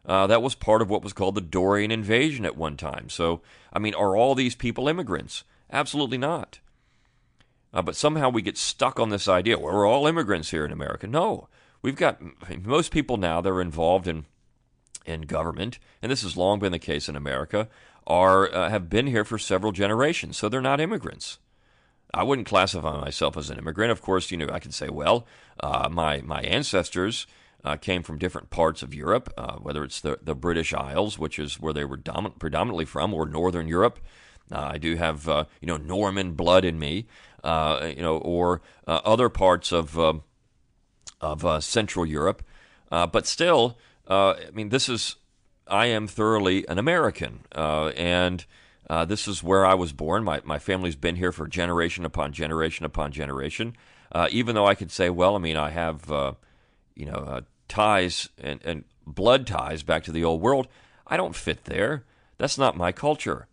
Uh, 0.07 0.27
that 0.27 0.41
was 0.41 0.55
part 0.55 0.81
of 0.81 0.89
what 0.89 1.03
was 1.03 1.13
called 1.13 1.35
the 1.35 1.41
Dorian 1.41 1.91
invasion 1.91 2.45
at 2.45 2.57
one 2.57 2.77
time. 2.77 3.09
So, 3.09 3.41
I 3.73 3.79
mean, 3.79 3.95
are 3.95 4.15
all 4.15 4.35
these 4.35 4.55
people 4.55 4.87
immigrants? 4.87 5.43
Absolutely 5.71 6.17
not. 6.17 6.59
Uh, 7.73 7.81
but 7.81 7.95
somehow 7.95 8.29
we 8.29 8.41
get 8.41 8.57
stuck 8.57 8.99
on 8.99 9.09
this 9.09 9.27
idea. 9.27 9.57
Well, 9.57 9.73
we're 9.73 9.87
all 9.87 10.07
immigrants 10.07 10.51
here 10.51 10.63
in 10.63 10.71
America. 10.71 11.07
No, 11.07 11.49
we've 11.81 11.95
got 11.95 12.21
most 12.63 12.91
people 12.91 13.17
now 13.17 13.41
that 13.41 13.49
are 13.49 13.61
involved 13.61 14.07
in 14.07 14.25
in 15.05 15.21
government, 15.21 15.77
and 16.01 16.11
this 16.11 16.23
has 16.23 16.35
long 16.35 16.57
been 16.57 16.71
the 16.71 16.79
case 16.79 17.07
in 17.07 17.15
America, 17.15 17.67
are 18.07 18.51
uh, 18.53 18.69
have 18.69 18.89
been 18.89 19.07
here 19.07 19.25
for 19.25 19.37
several 19.37 19.71
generations. 19.71 20.37
So 20.37 20.49
they're 20.49 20.61
not 20.61 20.79
immigrants. 20.79 21.37
I 22.13 22.23
wouldn't 22.23 22.47
classify 22.47 23.01
myself 23.01 23.35
as 23.35 23.49
an 23.49 23.57
immigrant. 23.57 23.91
Of 23.91 24.01
course, 24.01 24.31
you 24.31 24.37
know, 24.37 24.47
I 24.51 24.59
could 24.59 24.73
say, 24.73 24.89
well, 24.89 25.27
uh, 25.59 25.89
my 25.91 26.21
my 26.21 26.41
ancestors 26.41 27.27
uh, 27.65 27.75
came 27.75 28.03
from 28.03 28.17
different 28.17 28.49
parts 28.49 28.81
of 28.83 28.93
Europe, 28.93 29.33
uh, 29.37 29.55
whether 29.55 29.83
it's 29.83 29.99
the 29.99 30.19
the 30.21 30.35
British 30.35 30.73
Isles, 30.73 31.19
which 31.19 31.37
is 31.39 31.59
where 31.59 31.73
they 31.73 31.83
were 31.83 31.97
dom- 31.97 32.33
predominantly 32.39 32.85
from, 32.85 33.13
or 33.13 33.25
Northern 33.25 33.67
Europe. 33.67 33.99
Uh, 34.51 34.69
I 34.73 34.77
do 34.77 34.95
have 34.95 35.27
uh, 35.27 35.45
you 35.59 35.67
know 35.67 35.77
Norman 35.77 36.33
blood 36.33 36.63
in 36.63 36.79
me, 36.79 37.07
uh, 37.43 37.91
you 37.95 38.01
know, 38.01 38.17
or 38.17 38.61
other 38.87 39.29
parts 39.29 39.73
of 39.73 39.99
of 41.19 41.63
Central 41.63 42.05
Europe, 42.05 42.43
but 42.89 43.25
still, 43.27 43.77
I 44.07 44.35
mean, 44.53 44.69
this 44.69 44.87
is 44.87 45.15
I 45.67 45.87
am 45.87 46.07
thoroughly 46.07 46.67
an 46.69 46.77
American, 46.77 47.41
and 47.51 48.45
uh, 48.89 49.05
this 49.05 49.27
is 49.27 49.41
where 49.41 49.65
I 49.65 49.73
was 49.73 49.93
born. 49.93 50.23
My, 50.23 50.41
my 50.43 50.59
family's 50.59 50.95
been 50.95 51.15
here 51.15 51.31
for 51.31 51.47
generation 51.47 52.05
upon 52.05 52.33
generation 52.33 52.85
upon 52.85 53.11
generation. 53.11 53.75
Uh, 54.11 54.27
even 54.31 54.55
though 54.55 54.67
I 54.67 54.75
could 54.75 54.91
say, 54.91 55.09
well, 55.09 55.35
I 55.35 55.39
mean, 55.39 55.57
I 55.57 55.71
have, 55.71 56.11
uh, 56.11 56.33
you 56.95 57.05
know, 57.05 57.17
uh, 57.17 57.41
ties 57.75 58.29
and, 58.37 58.61
and 58.63 58.85
blood 59.05 59.45
ties 59.45 59.83
back 59.83 60.03
to 60.03 60.11
the 60.11 60.23
old 60.23 60.41
world, 60.41 60.67
I 61.05 61.17
don't 61.17 61.35
fit 61.35 61.65
there. 61.65 62.05
That's 62.37 62.57
not 62.57 62.77
my 62.77 62.91
culture. 62.91 63.47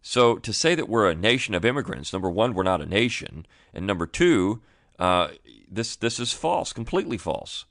So 0.00 0.36
to 0.38 0.52
say 0.52 0.74
that 0.74 0.88
we're 0.88 1.10
a 1.10 1.14
nation 1.14 1.54
of 1.54 1.64
immigrants, 1.64 2.12
number 2.12 2.30
one, 2.30 2.54
we're 2.54 2.62
not 2.62 2.80
a 2.80 2.86
nation, 2.86 3.46
and 3.74 3.86
number 3.86 4.06
two, 4.06 4.62
uh, 4.98 5.28
this 5.70 5.96
this 5.96 6.18
is 6.18 6.32
false, 6.32 6.72
completely 6.72 7.18
false. 7.18 7.66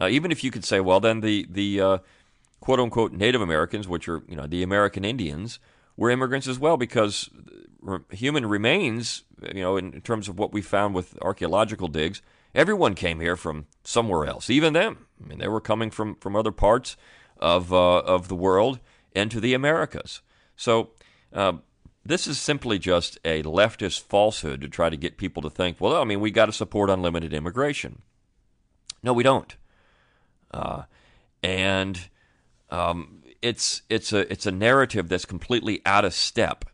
Uh, 0.00 0.08
even 0.08 0.30
if 0.30 0.44
you 0.44 0.50
could 0.50 0.64
say, 0.64 0.80
well, 0.80 1.00
then 1.00 1.20
the 1.20 1.46
the 1.50 2.00
quote 2.60 2.78
unquote 2.78 3.12
Native 3.12 3.40
Americans, 3.40 3.88
which 3.88 4.08
are 4.08 4.22
you 4.28 4.36
know 4.36 4.46
the 4.46 4.62
American 4.62 5.04
Indians, 5.04 5.58
were 5.96 6.10
immigrants 6.10 6.46
as 6.46 6.58
well 6.58 6.76
because 6.76 7.30
human 8.10 8.46
remains, 8.46 9.24
you 9.54 9.62
know, 9.62 9.76
in, 9.76 9.94
in 9.94 10.00
terms 10.02 10.28
of 10.28 10.38
what 10.38 10.52
we 10.52 10.60
found 10.60 10.94
with 10.94 11.16
archaeological 11.22 11.88
digs, 11.88 12.20
everyone 12.56 12.94
came 12.94 13.20
here 13.20 13.36
from 13.36 13.66
somewhere 13.84 14.26
else, 14.26 14.50
even 14.50 14.72
them. 14.72 15.06
I 15.22 15.28
mean, 15.28 15.38
they 15.38 15.48
were 15.48 15.60
coming 15.60 15.90
from 15.90 16.16
from 16.16 16.34
other 16.34 16.52
parts 16.52 16.96
of 17.38 17.72
uh, 17.72 17.98
of 17.98 18.26
the 18.28 18.34
world 18.34 18.80
into 19.12 19.40
the 19.40 19.54
Americas. 19.54 20.22
So. 20.56 20.90
Uh, 21.32 21.58
this 22.04 22.28
is 22.28 22.38
simply 22.38 22.78
just 22.78 23.18
a 23.24 23.42
leftist 23.42 24.02
falsehood 24.02 24.60
to 24.60 24.68
try 24.68 24.88
to 24.88 24.96
get 24.96 25.18
people 25.18 25.42
to 25.42 25.50
think, 25.50 25.80
well, 25.80 26.00
I 26.00 26.04
mean, 26.04 26.20
we 26.20 26.30
got 26.30 26.46
to 26.46 26.52
support 26.52 26.88
unlimited 26.88 27.34
immigration. 27.34 28.02
No, 29.02 29.12
we 29.12 29.24
don't. 29.24 29.56
Uh, 30.52 30.82
and 31.42 32.08
um, 32.70 33.22
it's 33.42 33.82
it's 33.88 34.12
a 34.12 34.30
it's 34.32 34.46
a 34.46 34.52
narrative 34.52 35.08
that's 35.08 35.24
completely 35.24 35.80
out 35.86 36.04
of 36.04 36.12
step 36.12 36.64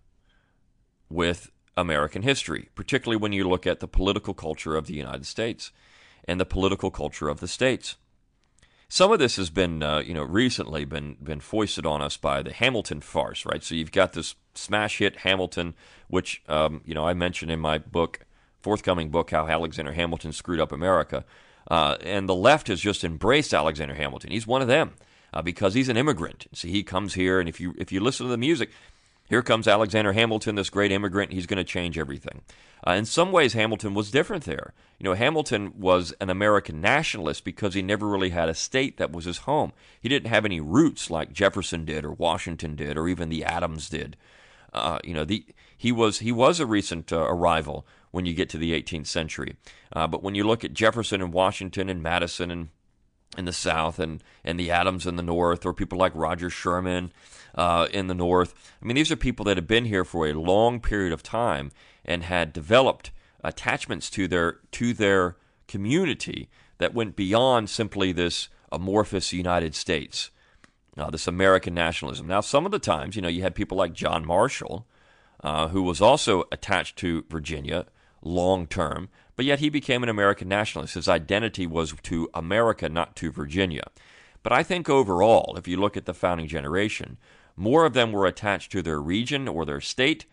with 1.08 1.50
American 1.76 2.22
history, 2.22 2.68
particularly 2.74 3.16
when 3.16 3.32
you 3.32 3.48
look 3.48 3.66
at 3.66 3.80
the 3.80 3.88
political 3.88 4.34
culture 4.34 4.76
of 4.76 4.86
the 4.86 4.94
United 4.94 5.26
States 5.26 5.72
and 6.24 6.40
the 6.40 6.44
political 6.44 6.90
culture 6.90 7.28
of 7.28 7.40
the 7.40 7.48
states. 7.48 7.96
Some 8.88 9.10
of 9.10 9.18
this 9.18 9.36
has 9.36 9.48
been, 9.48 9.82
uh, 9.82 10.00
you 10.00 10.12
know, 10.12 10.22
recently 10.22 10.84
been 10.84 11.16
been 11.22 11.40
foisted 11.40 11.86
on 11.86 12.02
us 12.02 12.18
by 12.18 12.42
the 12.42 12.52
Hamilton 12.52 13.00
farce, 13.00 13.46
right? 13.46 13.62
So 13.62 13.74
you've 13.74 13.90
got 13.90 14.12
this 14.12 14.34
smash 14.54 14.98
hit 14.98 15.16
Hamilton, 15.18 15.74
which 16.08 16.42
um, 16.46 16.82
you 16.84 16.94
know 16.94 17.06
I 17.06 17.14
mentioned 17.14 17.50
in 17.50 17.58
my 17.58 17.78
book, 17.78 18.26
forthcoming 18.60 19.08
book, 19.08 19.30
how 19.30 19.48
Alexander 19.48 19.92
Hamilton 19.92 20.32
screwed 20.32 20.60
up 20.60 20.72
America, 20.72 21.24
uh, 21.70 21.96
and 22.02 22.28
the 22.28 22.34
left 22.34 22.68
has 22.68 22.82
just 22.82 23.02
embraced 23.02 23.54
Alexander 23.54 23.94
Hamilton. 23.94 24.30
He's 24.30 24.46
one 24.46 24.60
of 24.60 24.68
them 24.68 24.92
uh, 25.32 25.40
because 25.40 25.72
he's 25.72 25.88
an 25.88 25.96
immigrant. 25.96 26.46
See, 26.52 26.70
he 26.70 26.82
comes 26.82 27.14
here, 27.14 27.40
and 27.40 27.48
if 27.48 27.60
you 27.60 27.74
if 27.78 27.92
you 27.92 28.00
listen 28.00 28.26
to 28.26 28.30
the 28.30 28.36
music, 28.36 28.70
here 29.32 29.40
comes 29.40 29.66
Alexander 29.66 30.12
Hamilton, 30.12 30.56
this 30.56 30.68
great 30.68 30.92
immigrant. 30.92 31.32
He's 31.32 31.46
going 31.46 31.56
to 31.56 31.64
change 31.64 31.96
everything. 31.96 32.42
Uh, 32.86 32.90
in 32.90 33.06
some 33.06 33.32
ways, 33.32 33.54
Hamilton 33.54 33.94
was 33.94 34.10
different 34.10 34.44
there. 34.44 34.74
You 34.98 35.04
know, 35.04 35.14
Hamilton 35.14 35.72
was 35.78 36.12
an 36.20 36.28
American 36.28 36.82
nationalist 36.82 37.42
because 37.42 37.72
he 37.72 37.80
never 37.80 38.06
really 38.06 38.28
had 38.28 38.50
a 38.50 38.54
state 38.54 38.98
that 38.98 39.10
was 39.10 39.24
his 39.24 39.38
home. 39.38 39.72
He 39.98 40.10
didn't 40.10 40.28
have 40.28 40.44
any 40.44 40.60
roots 40.60 41.10
like 41.10 41.32
Jefferson 41.32 41.86
did, 41.86 42.04
or 42.04 42.12
Washington 42.12 42.76
did, 42.76 42.98
or 42.98 43.08
even 43.08 43.30
the 43.30 43.42
Adams 43.42 43.88
did. 43.88 44.18
Uh, 44.74 44.98
you 45.02 45.14
know, 45.14 45.24
the 45.24 45.46
he 45.78 45.92
was 45.92 46.18
he 46.18 46.30
was 46.30 46.60
a 46.60 46.66
recent 46.66 47.10
uh, 47.10 47.22
arrival 47.22 47.86
when 48.10 48.26
you 48.26 48.34
get 48.34 48.50
to 48.50 48.58
the 48.58 48.78
18th 48.78 49.06
century. 49.06 49.56
Uh, 49.94 50.06
but 50.06 50.22
when 50.22 50.34
you 50.34 50.44
look 50.44 50.62
at 50.62 50.74
Jefferson 50.74 51.22
and 51.22 51.32
Washington 51.32 51.88
and 51.88 52.02
Madison 52.02 52.50
and 52.50 52.68
in 53.38 53.46
the 53.46 53.52
South 53.52 53.98
and, 53.98 54.22
and 54.44 54.60
the 54.60 54.70
Adams 54.70 55.06
in 55.06 55.16
the 55.16 55.22
North, 55.22 55.64
or 55.64 55.72
people 55.72 55.98
like 55.98 56.12
Roger 56.14 56.50
Sherman 56.50 57.12
uh, 57.54 57.88
in 57.92 58.06
the 58.06 58.14
North. 58.14 58.54
I 58.80 58.84
mean, 58.84 58.96
these 58.96 59.12
are 59.12 59.16
people 59.16 59.44
that 59.46 59.56
have 59.56 59.66
been 59.66 59.84
here 59.84 60.04
for 60.04 60.26
a 60.26 60.32
long 60.34 60.80
period 60.80 61.12
of 61.12 61.22
time 61.22 61.70
and 62.04 62.24
had 62.24 62.52
developed 62.52 63.10
attachments 63.44 64.10
to 64.10 64.28
their 64.28 64.58
to 64.72 64.94
their 64.94 65.36
community 65.68 66.48
that 66.78 66.94
went 66.94 67.16
beyond 67.16 67.70
simply 67.70 68.12
this 68.12 68.48
amorphous 68.70 69.32
United 69.32 69.74
States, 69.74 70.30
uh, 70.96 71.10
this 71.10 71.26
American 71.26 71.74
nationalism. 71.74 72.26
Now, 72.26 72.40
some 72.40 72.66
of 72.66 72.72
the 72.72 72.78
times, 72.78 73.16
you 73.16 73.22
know, 73.22 73.28
you 73.28 73.42
had 73.42 73.54
people 73.54 73.76
like 73.76 73.92
John 73.92 74.24
Marshall, 74.24 74.86
uh, 75.42 75.68
who 75.68 75.82
was 75.82 76.00
also 76.00 76.44
attached 76.50 76.96
to 76.98 77.24
Virginia 77.28 77.86
long 78.22 78.66
term, 78.66 79.08
but 79.36 79.44
yet 79.44 79.60
he 79.60 79.68
became 79.68 80.02
an 80.02 80.08
American 80.08 80.48
nationalist. 80.48 80.94
His 80.94 81.08
identity 81.08 81.66
was 81.66 81.94
to 82.04 82.28
America, 82.34 82.88
not 82.88 83.16
to 83.16 83.30
Virginia. 83.30 83.84
But 84.42 84.52
I 84.52 84.62
think 84.62 84.88
overall, 84.88 85.54
if 85.56 85.68
you 85.68 85.76
look 85.76 85.96
at 85.96 86.04
the 86.04 86.14
founding 86.14 86.48
generation, 86.48 87.16
more 87.56 87.84
of 87.84 87.92
them 87.92 88.12
were 88.12 88.26
attached 88.26 88.72
to 88.72 88.82
their 88.82 89.00
region 89.00 89.48
or 89.48 89.64
their 89.64 89.80
state 89.80 90.26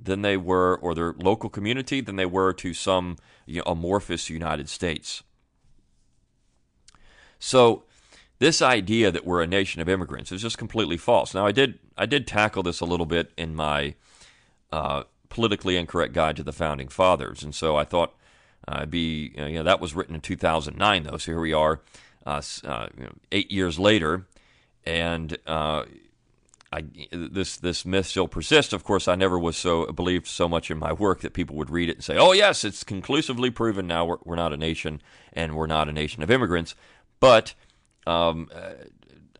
than 0.00 0.22
they 0.22 0.36
were, 0.36 0.76
or 0.76 0.94
their 0.94 1.14
local 1.14 1.48
community, 1.48 2.00
than 2.00 2.16
they 2.16 2.26
were 2.26 2.52
to 2.52 2.74
some 2.74 3.16
you 3.46 3.58
know, 3.58 3.64
amorphous 3.66 4.28
United 4.28 4.68
States. 4.68 5.22
So, 7.38 7.84
this 8.38 8.60
idea 8.60 9.10
that 9.10 9.24
we're 9.24 9.42
a 9.42 9.46
nation 9.46 9.80
of 9.80 9.88
immigrants 9.88 10.32
is 10.32 10.42
just 10.42 10.58
completely 10.58 10.96
false. 10.96 11.34
Now, 11.34 11.46
I 11.46 11.52
did 11.52 11.78
I 11.96 12.06
did 12.06 12.26
tackle 12.26 12.62
this 12.62 12.80
a 12.80 12.84
little 12.84 13.06
bit 13.06 13.32
in 13.36 13.54
my 13.54 13.94
uh, 14.72 15.04
politically 15.28 15.76
incorrect 15.76 16.12
guide 16.12 16.36
to 16.36 16.42
the 16.42 16.52
founding 16.52 16.88
fathers, 16.88 17.42
and 17.42 17.54
so 17.54 17.76
I 17.76 17.84
thought 17.84 18.14
I'd 18.66 18.90
be 18.90 19.32
you 19.36 19.54
know 19.54 19.62
that 19.62 19.80
was 19.80 19.94
written 19.94 20.14
in 20.14 20.20
2009 20.20 21.02
though, 21.04 21.16
so 21.16 21.32
here 21.32 21.40
we 21.40 21.52
are, 21.52 21.80
uh, 22.26 22.42
uh, 22.64 22.88
you 22.96 23.04
know, 23.04 23.12
eight 23.30 23.52
years 23.52 23.78
later, 23.78 24.26
and 24.84 25.36
uh, 25.46 25.84
I, 26.74 26.84
this 27.12 27.56
this 27.56 27.86
myth 27.86 28.06
still 28.06 28.26
persists. 28.26 28.72
Of 28.72 28.82
course, 28.82 29.06
I 29.06 29.14
never 29.14 29.38
was 29.38 29.56
so 29.56 29.86
believed 29.92 30.26
so 30.26 30.48
much 30.48 30.72
in 30.72 30.78
my 30.78 30.92
work 30.92 31.20
that 31.20 31.32
people 31.32 31.54
would 31.54 31.70
read 31.70 31.88
it 31.88 31.96
and 31.96 32.04
say, 32.04 32.16
"Oh 32.16 32.32
yes, 32.32 32.64
it's 32.64 32.82
conclusively 32.82 33.50
proven 33.50 33.86
now 33.86 34.04
we're, 34.04 34.16
we're 34.24 34.34
not 34.34 34.52
a 34.52 34.56
nation 34.56 35.00
and 35.32 35.54
we're 35.54 35.68
not 35.68 35.88
a 35.88 35.92
nation 35.92 36.24
of 36.24 36.32
immigrants." 36.32 36.74
But 37.20 37.54
um, 38.08 38.50
uh, 38.52 38.72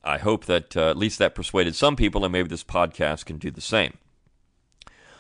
I 0.04 0.18
hope 0.18 0.44
that 0.44 0.76
uh, 0.76 0.90
at 0.90 0.96
least 0.96 1.18
that 1.18 1.34
persuaded 1.34 1.74
some 1.74 1.96
people, 1.96 2.24
and 2.24 2.30
maybe 2.30 2.48
this 2.48 2.62
podcast 2.62 3.24
can 3.24 3.38
do 3.38 3.50
the 3.50 3.60
same. 3.60 3.98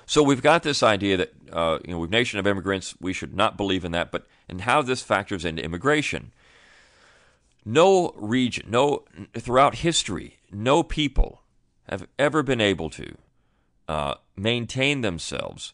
So 0.06 0.22
we've 0.22 0.42
got 0.42 0.62
this 0.62 0.84
idea 0.84 1.16
that 1.16 1.32
uh, 1.52 1.80
you 1.84 1.92
know 1.92 1.98
we're 1.98 2.06
nation 2.06 2.38
of 2.38 2.46
immigrants. 2.46 2.94
We 3.00 3.12
should 3.12 3.34
not 3.34 3.56
believe 3.56 3.84
in 3.84 3.90
that, 3.90 4.12
but 4.12 4.28
and 4.48 4.60
how 4.60 4.82
this 4.82 5.02
factors 5.02 5.44
into 5.44 5.64
immigration. 5.64 6.32
No 7.64 8.12
region, 8.16 8.66
no 8.68 9.04
throughout 9.34 9.76
history, 9.76 10.36
no 10.52 10.84
people 10.84 11.40
have 11.88 12.06
ever 12.18 12.42
been 12.42 12.60
able 12.60 12.90
to 12.90 13.16
uh, 13.88 14.14
maintain 14.36 15.00
themselves 15.00 15.72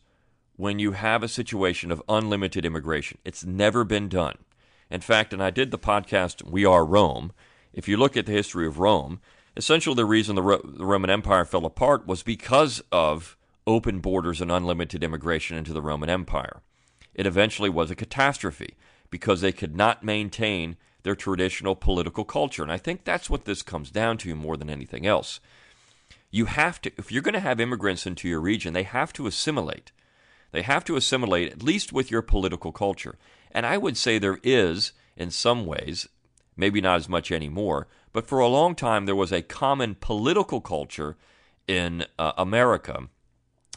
when 0.57 0.79
you 0.79 0.93
have 0.93 1.23
a 1.23 1.29
situation 1.29 1.91
of 1.91 2.03
unlimited 2.09 2.65
immigration. 2.67 3.19
It's 3.25 3.45
never 3.45 3.85
been 3.85 4.09
done. 4.09 4.39
In 4.91 5.01
fact, 5.01 5.33
and 5.33 5.43
I 5.43 5.51
did 5.51 5.71
the 5.71 5.79
podcast 5.79 6.45
We 6.45 6.65
Are 6.65 6.85
Rome. 6.85 7.33
If 7.73 7.89
you 7.89 7.97
look 7.97 8.17
at 8.17 8.27
the 8.27 8.33
history 8.33 8.67
of 8.67 8.79
Rome, 8.79 9.21
essentially 9.57 9.95
the 9.95 10.05
reason 10.05 10.35
the, 10.35 10.43
Ro- 10.43 10.61
the 10.65 10.85
Roman 10.85 11.11
Empire 11.11 11.45
fell 11.45 11.65
apart 11.65 12.07
was 12.07 12.23
because 12.23 12.83
of 12.91 13.37
open 13.67 14.01
borders 14.01 14.41
and 14.41 14.51
unlimited 14.51 15.05
immigration 15.05 15.57
into 15.57 15.73
the 15.73 15.81
Roman 15.81 16.11
Empire. 16.11 16.61
It 17.15 17.27
eventually 17.27 17.71
was 17.71 17.91
a 17.91 17.97
catastrophe 17.97 18.77
because 19.11 19.41
they 19.41 19.53
could 19.53 19.77
not 19.77 20.03
maintain 20.03 20.77
their 21.03 21.15
traditional 21.15 21.77
political 21.77 22.25
culture. 22.25 22.63
And 22.63 22.73
I 22.73 22.79
think 22.79 23.05
that's 23.05 23.31
what 23.31 23.45
this 23.45 23.63
comes 23.63 23.91
down 23.91 24.19
to 24.19 24.35
more 24.35 24.57
than 24.57 24.69
anything 24.69 25.07
else 25.07 25.41
you 26.31 26.47
have 26.47 26.81
to, 26.83 26.93
if 26.97 27.11
you're 27.11 27.23
going 27.23 27.35
to 27.35 27.41
have 27.41 27.61
immigrants 27.61 28.07
into 28.07 28.29
your 28.29 28.41
region, 28.41 28.73
they 28.73 28.85
have 28.85 29.13
to 29.15 29.27
assimilate. 29.27 29.93
They 30.53 30.63
have 30.63 30.85
to 30.85 30.97
assimilate 30.97 31.53
at 31.53 31.63
least 31.63 31.93
with 31.93 32.11
your 32.11 32.23
political 32.23 32.73
culture. 32.73 33.19
And 33.53 33.67
I 33.67 33.79
would 33.79 33.97
say 33.97 34.19
there 34.19 34.39
is, 34.43 34.93
in 35.17 35.31
some 35.31 35.67
ways, 35.67 36.09
maybe 36.57 36.81
not 36.81 36.97
as 36.97 37.09
much 37.09 37.33
anymore, 37.33 37.89
but 38.13 38.27
for 38.27 38.39
a 38.39 38.49
long 38.49 38.75
time 38.75 39.07
there 39.07 39.17
was 39.17 39.33
a 39.33 39.43
common 39.43 39.95
political 39.95 40.61
culture 40.61 41.17
in 41.67 42.05
uh, 42.19 42.33
America, 42.37 43.09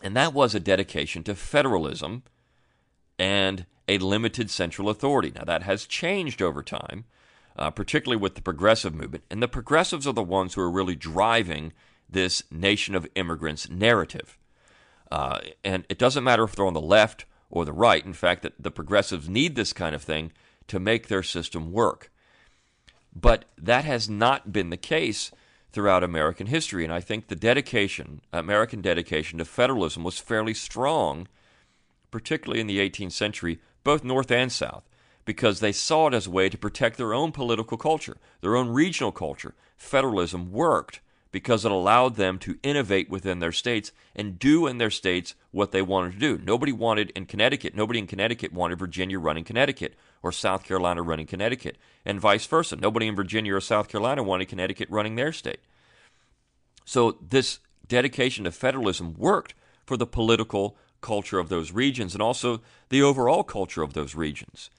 and 0.01 0.15
that 0.15 0.33
was 0.33 0.55
a 0.55 0.59
dedication 0.59 1.23
to 1.23 1.35
federalism 1.35 2.23
and 3.19 3.65
a 3.87 3.97
limited 3.99 4.49
central 4.49 4.89
authority. 4.89 5.31
Now, 5.35 5.43
that 5.43 5.63
has 5.63 5.85
changed 5.85 6.41
over 6.41 6.63
time, 6.63 7.05
uh, 7.55 7.69
particularly 7.69 8.19
with 8.19 8.35
the 8.35 8.41
progressive 8.41 8.95
movement, 8.95 9.23
and 9.29 9.41
the 9.41 9.47
progressives 9.47 10.07
are 10.07 10.13
the 10.13 10.23
ones 10.23 10.53
who 10.55 10.61
are 10.61 10.71
really 10.71 10.95
driving 10.95 11.73
this 12.13 12.43
nation 12.51 12.95
of 12.95 13.07
immigrants 13.15 13.69
narrative. 13.69 14.37
Uh, 15.11 15.39
and 15.63 15.85
it 15.89 15.99
doesn't 15.99 16.23
matter 16.23 16.43
if 16.43 16.55
they're 16.55 16.65
on 16.65 16.73
the 16.73 16.81
left 16.81 17.25
or 17.49 17.65
the 17.65 17.73
right. 17.73 18.03
In 18.05 18.13
fact, 18.13 18.41
that 18.41 18.53
the 18.59 18.71
progressives 18.71 19.29
need 19.29 19.55
this 19.55 19.73
kind 19.73 19.93
of 19.93 20.01
thing 20.01 20.31
to 20.67 20.79
make 20.79 21.07
their 21.07 21.21
system 21.21 21.71
work. 21.71 22.11
But 23.15 23.45
that 23.57 23.85
has 23.85 24.09
not 24.09 24.51
been 24.51 24.69
the 24.69 24.77
case 24.77 25.31
throughout 25.71 26.03
American 26.03 26.47
history. 26.47 26.83
And 26.83 26.93
I 26.93 26.99
think 26.99 27.27
the 27.27 27.35
dedication, 27.35 28.21
American 28.31 28.81
dedication 28.81 29.39
to 29.39 29.45
federalism 29.45 30.03
was 30.03 30.19
fairly 30.19 30.53
strong, 30.53 31.27
particularly 32.11 32.61
in 32.61 32.67
the 32.67 32.79
18th 32.79 33.11
century, 33.11 33.59
both 33.83 34.03
North 34.03 34.31
and 34.31 34.51
South, 34.51 34.87
because 35.25 35.59
they 35.59 35.71
saw 35.71 36.07
it 36.07 36.13
as 36.13 36.27
a 36.27 36.31
way 36.31 36.49
to 36.49 36.57
protect 36.57 36.97
their 36.97 37.13
own 37.13 37.31
political 37.31 37.77
culture, 37.77 38.17
their 38.41 38.55
own 38.55 38.69
regional 38.69 39.11
culture. 39.11 39.55
Federalism 39.77 40.51
worked 40.51 41.01
because 41.33 41.65
it 41.65 41.71
allowed 41.71 42.15
them 42.15 42.37
to 42.37 42.59
innovate 42.61 43.09
within 43.09 43.39
their 43.39 43.51
states 43.51 43.91
and 44.15 44.37
do 44.37 44.67
in 44.67 44.77
their 44.77 44.91
states 44.91 45.33
what 45.49 45.71
they 45.71 45.81
wanted 45.81 46.13
to 46.13 46.19
do. 46.19 46.37
Nobody 46.37 46.71
wanted 46.71 47.09
in 47.15 47.25
Connecticut, 47.25 47.75
nobody 47.75 47.97
in 47.97 48.05
Connecticut 48.05 48.53
wanted 48.53 48.77
Virginia 48.77 49.17
running 49.19 49.43
Connecticut 49.43 49.95
or 50.21 50.31
South 50.31 50.63
Carolina 50.63 51.01
running 51.01 51.25
Connecticut, 51.25 51.77
and 52.05 52.21
vice 52.21 52.45
versa. 52.45 52.75
Nobody 52.75 53.07
in 53.07 53.15
Virginia 53.15 53.55
or 53.55 53.61
South 53.61 53.89
Carolina 53.89 54.21
wanted 54.21 54.47
Connecticut 54.47 54.89
running 54.91 55.15
their 55.15 55.33
state. 55.33 55.59
So 56.85 57.17
this 57.19 57.59
dedication 57.87 58.43
to 58.43 58.51
federalism 58.51 59.15
worked 59.17 59.55
for 59.85 59.97
the 59.97 60.05
political 60.05 60.77
culture 61.01 61.39
of 61.39 61.49
those 61.49 61.71
regions 61.71 62.13
and 62.13 62.21
also 62.21 62.61
the 62.89 63.01
overall 63.01 63.43
culture 63.43 63.81
of 63.81 63.93
those 63.93 64.13
regions. 64.13 64.69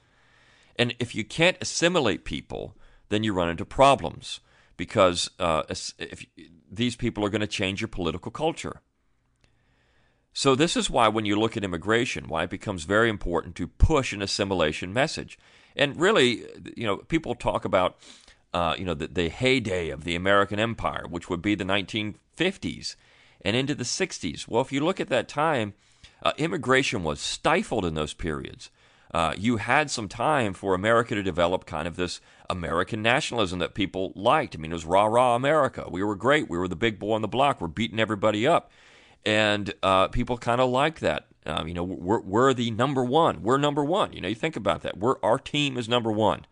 And 0.77 0.95
if 1.01 1.17
you 1.17 1.25
can't 1.25 1.59
assimilate 1.61 2.25
people, 2.25 2.77
then 3.09 3.25
you 3.25 3.33
run 3.33 3.51
into 3.51 3.65
problems 3.65 4.39
because 4.77 5.31
uh, 5.39 5.63
if 5.69 6.27
these 6.71 6.97
people 6.97 7.25
are 7.25 7.31
going 7.31 7.41
to 7.41 7.47
change 7.47 7.81
your 7.81 7.89
political 7.89 8.31
culture. 8.31 8.81
So 10.33 10.57
this 10.57 10.77
is 10.77 10.91
why 10.91 11.09
when 11.09 11.25
you 11.25 11.39
look 11.39 11.57
at 11.57 11.63
immigration, 11.63 12.27
why 12.27 12.45
it 12.45 12.51
becomes 12.51 12.85
very 12.85 13.09
important 13.09 13.55
to 13.57 13.69
push 13.69 14.13
an 14.13 14.21
assimilation 14.21 14.93
message. 14.93 15.39
And 15.77 15.99
really, 15.99 16.45
you 16.77 16.87
know, 16.87 16.97
people 16.97 17.35
talk 17.35 17.65
about, 17.65 17.97
uh, 18.53 18.75
you 18.77 18.85
know, 18.85 18.95
the, 18.95 19.07
the 19.07 19.29
heyday 19.29 19.91
of 19.91 20.03
the 20.03 20.17
American 20.17 20.59
Empire, 20.59 21.05
which 21.09 21.31
would 21.31 21.41
be 21.41 21.55
the 21.55 21.65
1950s. 21.65 22.97
and 23.45 23.55
into 23.55 23.75
the 23.75 23.85
60s. 23.85 24.49
Well, 24.49 24.63
if 24.63 24.73
you 24.73 24.81
look 24.81 25.01
at 25.01 25.09
that 25.09 25.29
time, 25.29 25.75
uh, 26.23 26.33
immigration 26.39 27.05
was 27.05 27.21
stifled 27.21 27.85
in 27.85 27.95
those 27.95 28.15
periods. 28.15 28.71
Uh, 29.13 29.35
you 29.39 29.59
had 29.59 29.91
some 29.91 30.09
time 30.09 30.53
for 30.53 30.75
America 30.75 31.15
to 31.15 31.23
develop 31.23 31.67
kind 31.67 31.87
of 31.87 31.95
this 31.95 32.21
American 32.51 33.03
nationalism 33.03 33.59
that 33.59 33.75
people 33.75 34.13
liked. 34.15 34.55
I 34.55 34.59
mean, 34.59 34.71
it 34.71 34.75
was 34.75 34.85
rah 34.85 35.07
rah 35.07 35.35
America. 35.35 35.87
We 35.91 36.03
were 36.03 36.17
great. 36.17 36.49
We 36.49 36.59
were 36.59 36.69
the 36.69 36.77
big 36.77 36.99
boy 36.99 37.15
on 37.15 37.23
the 37.23 37.29
block. 37.29 37.61
We're 37.61 37.69
beating 37.69 38.01
everybody 38.01 38.47
up. 38.47 38.71
And 39.25 39.73
uh, 39.83 40.09
people 40.09 40.37
kind 40.37 40.61
of 40.61 40.71
liked 40.71 41.01
that. 41.01 41.27
Um, 41.47 41.69
you 41.69 41.75
know, 41.75 41.85
we're, 41.85 42.21
we're 42.21 42.55
the 42.55 42.71
number 42.71 43.05
one. 43.05 43.43
We're 43.43 43.59
number 43.59 43.85
one. 43.85 44.13
You 44.13 44.21
know, 44.21 44.29
you 44.29 44.35
think 44.35 44.57
about 44.57 44.83
that. 44.83 44.99
We're 44.99 45.17
our 45.23 45.39
team 45.39 45.77
is 45.77 45.89
number 45.89 46.11
one. 46.11 46.47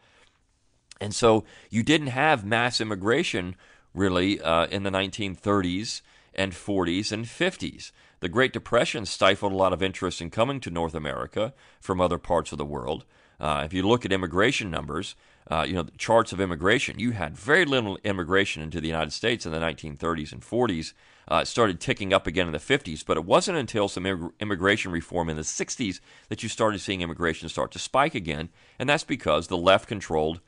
And 1.01 1.15
so 1.15 1.45
you 1.69 1.83
didn't 1.83 2.09
have 2.09 2.45
mass 2.45 2.81
immigration 2.81 3.57
really 3.95 4.41
uh, 4.41 4.67
in 4.67 4.85
the 4.85 4.91
1930s 4.91 6.01
and 6.35 6.53
40s 6.53 7.13
and 7.13 7.25
50s. 7.25 7.93
The 8.21 8.29
Great 8.29 8.53
Depression 8.53 9.05
stifled 9.05 9.53
a 9.53 9.57
lot 9.57 9.73
of 9.73 9.83
interest 9.83 10.21
in 10.21 10.31
coming 10.31 10.61
to 10.61 10.71
North 10.71 10.95
America 10.95 11.53
from 11.81 12.01
other 12.01 12.19
parts 12.19 12.53
of 12.53 12.59
the 12.59 12.65
world. 12.65 13.05
Uh, 13.41 13.63
if 13.65 13.73
you 13.73 13.83
look 13.83 14.05
at 14.05 14.13
immigration 14.13 14.71
numbers, 14.71 15.17
uh, 15.51 15.65
you 15.67 15.75
know, 15.75 15.83
the 15.83 15.91
charts 15.93 16.33
of 16.33 16.41
immigration, 16.41 16.99
you 16.99 17.13
had 17.13 17.37
very 17.37 17.65
little 17.65 17.99
immigration 18.05 18.63
into 18.63 18.81
the 18.81 18.89
United 18.89 19.13
States 19.13 19.45
in 19.45 19.53
the 19.53 19.59
1930s 19.59 20.33
and 20.33 20.43
40s. 20.43 20.93
Uh, 21.31 21.41
it 21.43 21.47
started 21.47 21.81
ticking 21.81 22.13
up 22.13 22.27
again 22.27 22.47
in 22.47 22.53
the 22.53 22.59
50s, 22.59 23.05
but 23.05 23.17
it 23.17 23.25
wasn't 23.25 23.59
until 23.59 23.89
some 23.89 24.33
immigration 24.41 24.93
reform 24.93 25.29
in 25.29 25.37
the 25.37 25.43
60s 25.43 26.01
that 26.29 26.43
you 26.43 26.49
started 26.49 26.81
seeing 26.81 27.01
immigration 27.01 27.49
start 27.49 27.71
to 27.73 27.79
spike 27.79 28.15
again, 28.15 28.49
and 28.79 28.89
that's 28.89 29.05
because 29.05 29.47
the 29.47 29.57
left 29.57 29.89
controlled 29.89 30.41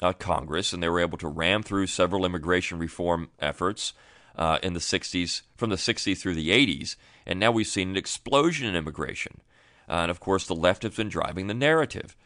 uh, 0.00 0.12
Congress 0.12 0.72
and 0.72 0.82
they 0.82 0.88
were 0.88 1.00
able 1.00 1.18
to 1.18 1.28
ram 1.28 1.62
through 1.62 1.86
several 1.86 2.26
immigration 2.26 2.78
reform 2.78 3.30
efforts 3.40 3.92
uh, 4.36 4.58
in 4.62 4.74
the 4.74 4.80
60s, 4.80 5.42
from 5.56 5.70
the 5.70 5.76
60s 5.76 6.18
through 6.18 6.34
the 6.34 6.50
80s, 6.50 6.96
and 7.26 7.38
now 7.38 7.50
we've 7.50 7.66
seen 7.66 7.90
an 7.90 7.96
explosion 7.96 8.66
in 8.66 8.74
immigration. 8.74 9.40
Uh, 9.88 10.02
and 10.02 10.10
of 10.10 10.20
course, 10.20 10.46
the 10.46 10.54
left 10.54 10.82
has 10.82 10.96
been 10.96 11.08
driving 11.08 11.46
the 11.46 11.54
narrative. 11.54 12.16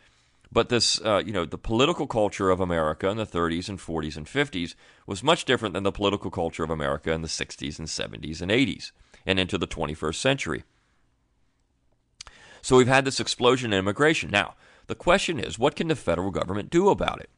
But 0.57 0.71
this, 0.71 0.99
uh, 1.05 1.23
you 1.23 1.35
know, 1.35 1.45
the 1.45 1.59
political 1.59 2.07
culture 2.07 2.49
of 2.49 2.61
America 2.61 3.11
in 3.11 3.19
the 3.19 3.27
30s 3.27 3.69
and 3.69 3.79
40s 3.79 4.17
and 4.17 4.25
50s 4.25 4.75
was 5.07 5.23
much 5.23 5.45
different 5.45 5.75
than 5.75 5.83
the 5.83 5.93
political 5.93 6.31
culture 6.31 6.65
of 6.65 6.71
America 6.71 7.13
in 7.13 7.21
the 7.21 7.29
60s 7.29 7.79
and 7.79 7.87
70s 7.87 8.41
and 8.41 8.51
80s 8.51 8.93
and 9.27 9.39
into 9.39 9.59
the 9.59 9.67
21st 9.67 10.15
century. 10.15 10.65
So 12.63 12.79
we've 12.79 12.89
had 12.89 13.05
this 13.05 13.21
explosion 13.21 13.75
in 13.75 13.81
immigration. 13.81 14.31
Now, 14.31 14.55
the 14.87 14.95
question 14.95 15.39
is, 15.39 15.59
what 15.59 15.77
can 15.77 15.89
the 15.89 15.95
federal 15.95 16.31
government 16.31 16.71
do 16.71 16.89
about 16.89 17.21
it? 17.21 17.29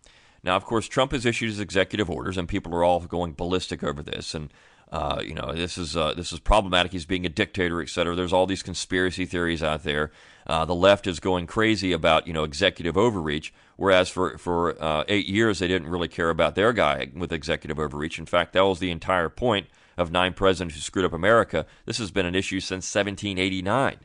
Now, 0.44 0.54
of 0.54 0.64
course, 0.64 0.86
Trump 0.86 1.10
has 1.10 1.26
issued 1.26 1.48
his 1.48 1.58
executive 1.58 2.08
orders, 2.08 2.38
and 2.38 2.48
people 2.48 2.72
are 2.72 2.84
all 2.84 3.00
going 3.00 3.32
ballistic 3.32 3.82
over 3.82 4.00
this. 4.00 4.32
And 4.32 4.52
uh, 4.90 5.20
you 5.22 5.34
know, 5.34 5.52
this 5.52 5.76
is 5.76 5.96
uh, 5.96 6.14
this 6.14 6.32
is 6.32 6.40
problematic. 6.40 6.92
He's 6.92 7.04
being 7.04 7.26
a 7.26 7.30
dictator, 7.30 7.82
et 7.82 7.90
cetera. 7.90 8.14
There's 8.14 8.32
all 8.32 8.46
these 8.46 8.62
conspiracy 8.62 9.26
theories 9.26 9.62
out 9.62 9.82
there. 9.82 10.10
Uh, 10.48 10.64
the 10.64 10.74
left 10.74 11.06
is 11.06 11.20
going 11.20 11.46
crazy 11.46 11.92
about 11.92 12.26
you 12.26 12.32
know 12.32 12.44
executive 12.44 12.96
overreach, 12.96 13.52
whereas 13.76 14.08
for 14.08 14.38
for 14.38 14.82
uh, 14.82 15.04
eight 15.08 15.26
years 15.26 15.58
they 15.58 15.68
didn't 15.68 15.88
really 15.88 16.08
care 16.08 16.30
about 16.30 16.54
their 16.54 16.72
guy 16.72 17.08
with 17.14 17.32
executive 17.32 17.78
overreach. 17.78 18.18
In 18.18 18.26
fact, 18.26 18.54
that 18.54 18.64
was 18.64 18.78
the 18.78 18.90
entire 18.90 19.28
point 19.28 19.66
of 19.98 20.12
nine 20.12 20.32
presidents 20.32 20.74
who 20.74 20.80
screwed 20.80 21.04
up 21.04 21.12
America. 21.12 21.66
This 21.84 21.98
has 21.98 22.10
been 22.10 22.24
an 22.24 22.34
issue 22.34 22.60
since 22.60 22.94
1789. 22.94 23.98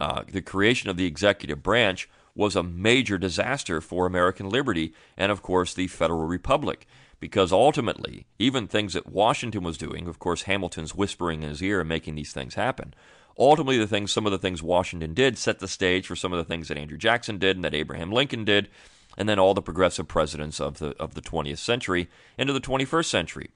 Uh, 0.00 0.22
the 0.30 0.40
creation 0.40 0.88
of 0.88 0.96
the 0.96 1.06
executive 1.06 1.62
branch 1.62 2.08
was 2.34 2.56
a 2.56 2.62
major 2.62 3.18
disaster 3.18 3.80
for 3.80 4.06
American 4.06 4.48
liberty 4.48 4.94
and, 5.16 5.30
of 5.30 5.42
course, 5.42 5.74
the 5.74 5.88
Federal 5.88 6.26
Republic. 6.26 6.86
Because 7.20 7.50
ultimately, 7.50 8.26
even 8.38 8.68
things 8.68 8.92
that 8.92 9.08
Washington 9.08 9.64
was 9.64 9.76
doing, 9.76 10.06
of 10.06 10.20
course, 10.20 10.42
Hamilton's 10.42 10.94
whispering 10.94 11.42
in 11.42 11.48
his 11.48 11.60
ear 11.60 11.80
and 11.80 11.88
making 11.88 12.14
these 12.14 12.32
things 12.32 12.54
happen. 12.54 12.94
Ultimately, 13.38 13.78
the 13.78 13.86
things, 13.86 14.12
some 14.12 14.26
of 14.26 14.32
the 14.32 14.38
things 14.38 14.62
Washington 14.62 15.14
did 15.14 15.38
set 15.38 15.60
the 15.60 15.68
stage 15.68 16.06
for 16.06 16.16
some 16.16 16.32
of 16.32 16.38
the 16.38 16.44
things 16.44 16.68
that 16.68 16.78
Andrew 16.78 16.98
Jackson 16.98 17.38
did 17.38 17.56
and 17.56 17.64
that 17.64 17.74
Abraham 17.74 18.10
Lincoln 18.10 18.44
did, 18.44 18.68
and 19.16 19.28
then 19.28 19.38
all 19.38 19.54
the 19.54 19.62
progressive 19.62 20.08
presidents 20.08 20.60
of 20.60 20.78
the 20.78 20.96
of 20.98 21.14
the 21.14 21.20
20th 21.20 21.58
century 21.58 22.08
into 22.36 22.52
the 22.52 22.60
21st 22.60 23.06
century. 23.06 23.50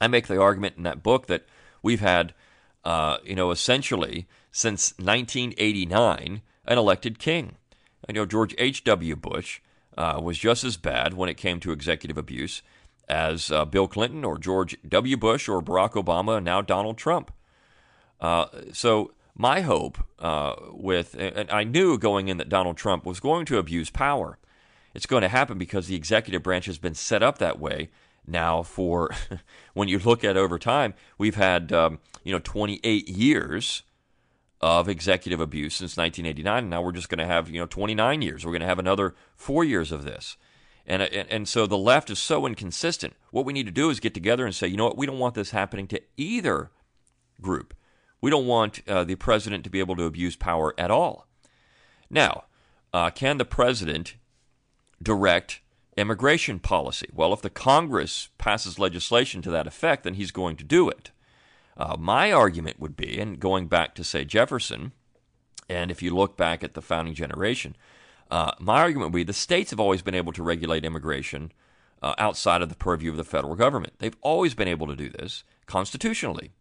I 0.00 0.08
make 0.08 0.26
the 0.26 0.40
argument 0.40 0.76
in 0.76 0.82
that 0.82 1.02
book 1.02 1.26
that 1.28 1.46
we've 1.82 2.00
had, 2.00 2.34
uh, 2.84 3.18
you 3.24 3.36
know, 3.36 3.52
essentially 3.52 4.26
since 4.50 4.94
1989, 4.98 6.42
an 6.66 6.78
elected 6.78 7.18
king. 7.18 7.56
I 8.08 8.12
know 8.12 8.26
George 8.26 8.54
H.W. 8.58 9.16
Bush 9.16 9.60
uh, 9.96 10.20
was 10.22 10.38
just 10.38 10.64
as 10.64 10.76
bad 10.76 11.14
when 11.14 11.28
it 11.28 11.36
came 11.36 11.60
to 11.60 11.72
executive 11.72 12.18
abuse 12.18 12.62
as 13.08 13.50
uh, 13.50 13.64
Bill 13.64 13.88
Clinton 13.88 14.24
or 14.24 14.38
George 14.38 14.76
W. 14.88 15.16
Bush 15.16 15.48
or 15.48 15.62
Barack 15.62 15.92
Obama 15.92 16.36
and 16.36 16.44
now 16.44 16.62
Donald 16.62 16.98
Trump. 16.98 17.32
Uh, 18.24 18.46
so, 18.72 19.12
my 19.36 19.60
hope 19.60 19.98
uh, 20.18 20.54
with, 20.70 21.14
and 21.18 21.50
I 21.50 21.62
knew 21.62 21.98
going 21.98 22.28
in 22.28 22.38
that 22.38 22.48
Donald 22.48 22.78
Trump 22.78 23.04
was 23.04 23.20
going 23.20 23.44
to 23.44 23.58
abuse 23.58 23.90
power. 23.90 24.38
It's 24.94 25.04
going 25.04 25.20
to 25.20 25.28
happen 25.28 25.58
because 25.58 25.88
the 25.88 25.94
executive 25.94 26.42
branch 26.42 26.64
has 26.64 26.78
been 26.78 26.94
set 26.94 27.22
up 27.22 27.36
that 27.36 27.58
way 27.58 27.90
now 28.26 28.62
for, 28.62 29.10
when 29.74 29.88
you 29.88 29.98
look 29.98 30.24
at 30.24 30.38
over 30.38 30.58
time, 30.58 30.94
we've 31.18 31.34
had, 31.34 31.70
um, 31.70 31.98
you 32.22 32.32
know, 32.32 32.38
28 32.38 33.10
years 33.10 33.82
of 34.58 34.88
executive 34.88 35.40
abuse 35.40 35.74
since 35.74 35.98
1989. 35.98 36.58
And 36.60 36.70
now 36.70 36.80
we're 36.80 36.92
just 36.92 37.10
going 37.10 37.18
to 37.18 37.26
have, 37.26 37.50
you 37.50 37.60
know, 37.60 37.66
29 37.66 38.22
years. 38.22 38.46
We're 38.46 38.52
going 38.52 38.62
to 38.62 38.66
have 38.66 38.78
another 38.78 39.14
four 39.36 39.64
years 39.64 39.92
of 39.92 40.04
this. 40.04 40.38
And, 40.86 41.02
and, 41.02 41.28
and 41.28 41.46
so 41.46 41.66
the 41.66 41.76
left 41.76 42.08
is 42.08 42.20
so 42.20 42.46
inconsistent. 42.46 43.12
What 43.32 43.44
we 43.44 43.52
need 43.52 43.66
to 43.66 43.72
do 43.72 43.90
is 43.90 44.00
get 44.00 44.14
together 44.14 44.46
and 44.46 44.54
say, 44.54 44.66
you 44.66 44.78
know 44.78 44.86
what, 44.86 44.96
we 44.96 45.04
don't 45.04 45.18
want 45.18 45.34
this 45.34 45.50
happening 45.50 45.86
to 45.88 46.00
either 46.16 46.70
group. 47.42 47.74
We 48.24 48.30
don't 48.30 48.46
want 48.46 48.80
uh, 48.88 49.04
the 49.04 49.16
president 49.16 49.64
to 49.64 49.70
be 49.70 49.80
able 49.80 49.96
to 49.96 50.04
abuse 50.04 50.34
power 50.34 50.72
at 50.78 50.90
all. 50.90 51.26
Now, 52.08 52.44
uh, 52.90 53.10
can 53.10 53.36
the 53.36 53.44
president 53.44 54.14
direct 55.02 55.60
immigration 55.94 56.58
policy? 56.58 57.10
Well, 57.12 57.34
if 57.34 57.42
the 57.42 57.50
Congress 57.50 58.30
passes 58.38 58.78
legislation 58.78 59.42
to 59.42 59.50
that 59.50 59.66
effect, 59.66 60.04
then 60.04 60.14
he's 60.14 60.30
going 60.30 60.56
to 60.56 60.64
do 60.64 60.88
it. 60.88 61.10
Uh, 61.76 61.96
my 61.98 62.32
argument 62.32 62.80
would 62.80 62.96
be, 62.96 63.20
and 63.20 63.38
going 63.38 63.66
back 63.66 63.94
to, 63.96 64.02
say, 64.02 64.24
Jefferson, 64.24 64.92
and 65.68 65.90
if 65.90 66.02
you 66.02 66.16
look 66.16 66.34
back 66.34 66.64
at 66.64 66.72
the 66.72 66.80
founding 66.80 67.12
generation, 67.12 67.76
uh, 68.30 68.52
my 68.58 68.80
argument 68.80 69.12
would 69.12 69.18
be 69.18 69.24
the 69.24 69.34
states 69.34 69.70
have 69.70 69.80
always 69.80 70.00
been 70.00 70.14
able 70.14 70.32
to 70.32 70.42
regulate 70.42 70.86
immigration 70.86 71.52
uh, 72.00 72.14
outside 72.16 72.62
of 72.62 72.70
the 72.70 72.74
purview 72.74 73.10
of 73.10 73.18
the 73.18 73.22
federal 73.22 73.54
government. 73.54 73.92
They've 73.98 74.16
always 74.22 74.54
been 74.54 74.66
able 74.66 74.86
to 74.86 74.96
do 74.96 75.10
this 75.10 75.44
constitutionally. 75.66 76.52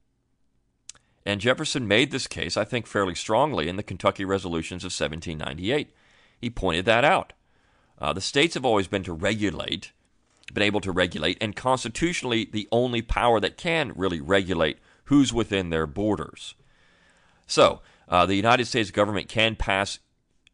And 1.25 1.39
Jefferson 1.39 1.87
made 1.87 2.11
this 2.11 2.27
case, 2.27 2.57
I 2.57 2.65
think, 2.65 2.85
fairly 2.85 3.15
strongly 3.15 3.69
in 3.69 3.77
the 3.77 3.83
Kentucky 3.83 4.25
Resolutions 4.25 4.83
of 4.83 4.87
1798. 4.87 5.93
He 6.39 6.49
pointed 6.49 6.85
that 6.85 7.05
out. 7.05 7.33
Uh, 7.99 8.11
the 8.11 8.21
states 8.21 8.55
have 8.55 8.65
always 8.65 8.87
been 8.87 9.03
to 9.03 9.13
regulate, 9.13 9.93
been 10.53 10.63
able 10.63 10.81
to 10.81 10.91
regulate, 10.91 11.37
and 11.39 11.55
constitutionally, 11.55 12.49
the 12.51 12.67
only 12.71 13.01
power 13.01 13.39
that 13.39 13.57
can 13.57 13.93
really 13.95 14.19
regulate 14.19 14.79
who's 15.05 15.33
within 15.33 15.69
their 15.69 15.87
borders. 15.87 16.55
So, 17.47 17.81
uh, 18.09 18.25
the 18.25 18.35
United 18.35 18.65
States 18.65 18.91
government 18.91 19.29
can 19.29 19.55
pass 19.55 19.99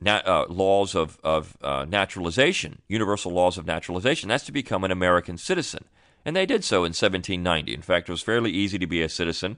uh, 0.06 0.46
laws 0.48 0.96
of, 0.96 1.20
of 1.24 1.58
uh, 1.62 1.86
naturalization, 1.90 2.82
universal 2.88 3.32
laws 3.32 3.58
of 3.58 3.66
naturalization. 3.66 4.30
That's 4.30 4.46
to 4.46 4.52
become 4.52 4.84
an 4.84 4.92
American 4.92 5.38
citizen. 5.38 5.86
And 6.24 6.36
they 6.36 6.46
did 6.46 6.64
so 6.64 6.80
in 6.80 6.92
1790. 6.92 7.74
In 7.74 7.82
fact, 7.82 8.10
it 8.10 8.12
was 8.12 8.22
fairly 8.22 8.52
easy 8.52 8.78
to 8.78 8.88
be 8.88 9.02
a 9.02 9.10
citizen 9.10 9.58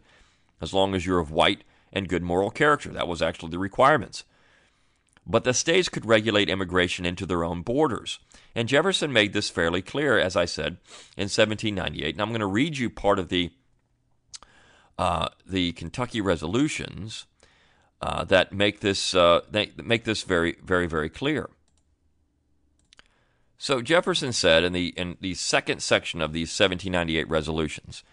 as 0.61 0.73
long 0.73 0.95
as 0.95 1.05
you're 1.05 1.19
of 1.19 1.31
white 1.31 1.63
and 1.91 2.07
good 2.07 2.23
moral 2.23 2.51
character. 2.51 2.89
That 2.89 3.07
was 3.07 3.21
actually 3.21 3.51
the 3.51 3.59
requirements. 3.59 4.23
But 5.25 5.43
the 5.43 5.53
states 5.53 5.89
could 5.89 6.05
regulate 6.05 6.49
immigration 6.49 7.05
into 7.05 7.25
their 7.25 7.43
own 7.43 7.61
borders. 7.61 8.19
And 8.55 8.67
Jefferson 8.67 9.13
made 9.13 9.33
this 9.33 9.49
fairly 9.49 9.81
clear, 9.81 10.17
as 10.17 10.35
I 10.35 10.45
said, 10.45 10.77
in 11.15 11.29
1798. 11.29 12.15
And 12.15 12.21
I'm 12.21 12.29
going 12.29 12.39
to 12.39 12.47
read 12.47 12.77
you 12.77 12.89
part 12.89 13.19
of 13.19 13.29
the 13.29 13.51
uh, 14.97 15.29
the 15.45 15.71
Kentucky 15.71 16.21
resolutions 16.21 17.25
uh, 18.01 18.23
that 18.25 18.51
make 18.53 18.81
this 18.81 19.15
uh, 19.15 19.41
make 19.51 20.03
this 20.03 20.23
very 20.23 20.57
very 20.63 20.87
very 20.87 21.09
clear. 21.09 21.49
So 23.57 23.81
Jefferson 23.81 24.33
said 24.33 24.63
in 24.63 24.73
the 24.73 24.87
in 24.97 25.17
the 25.21 25.35
second 25.35 25.81
section 25.81 26.21
of 26.21 26.33
these 26.33 26.49
1798 26.49 27.29
resolutions 27.29 28.03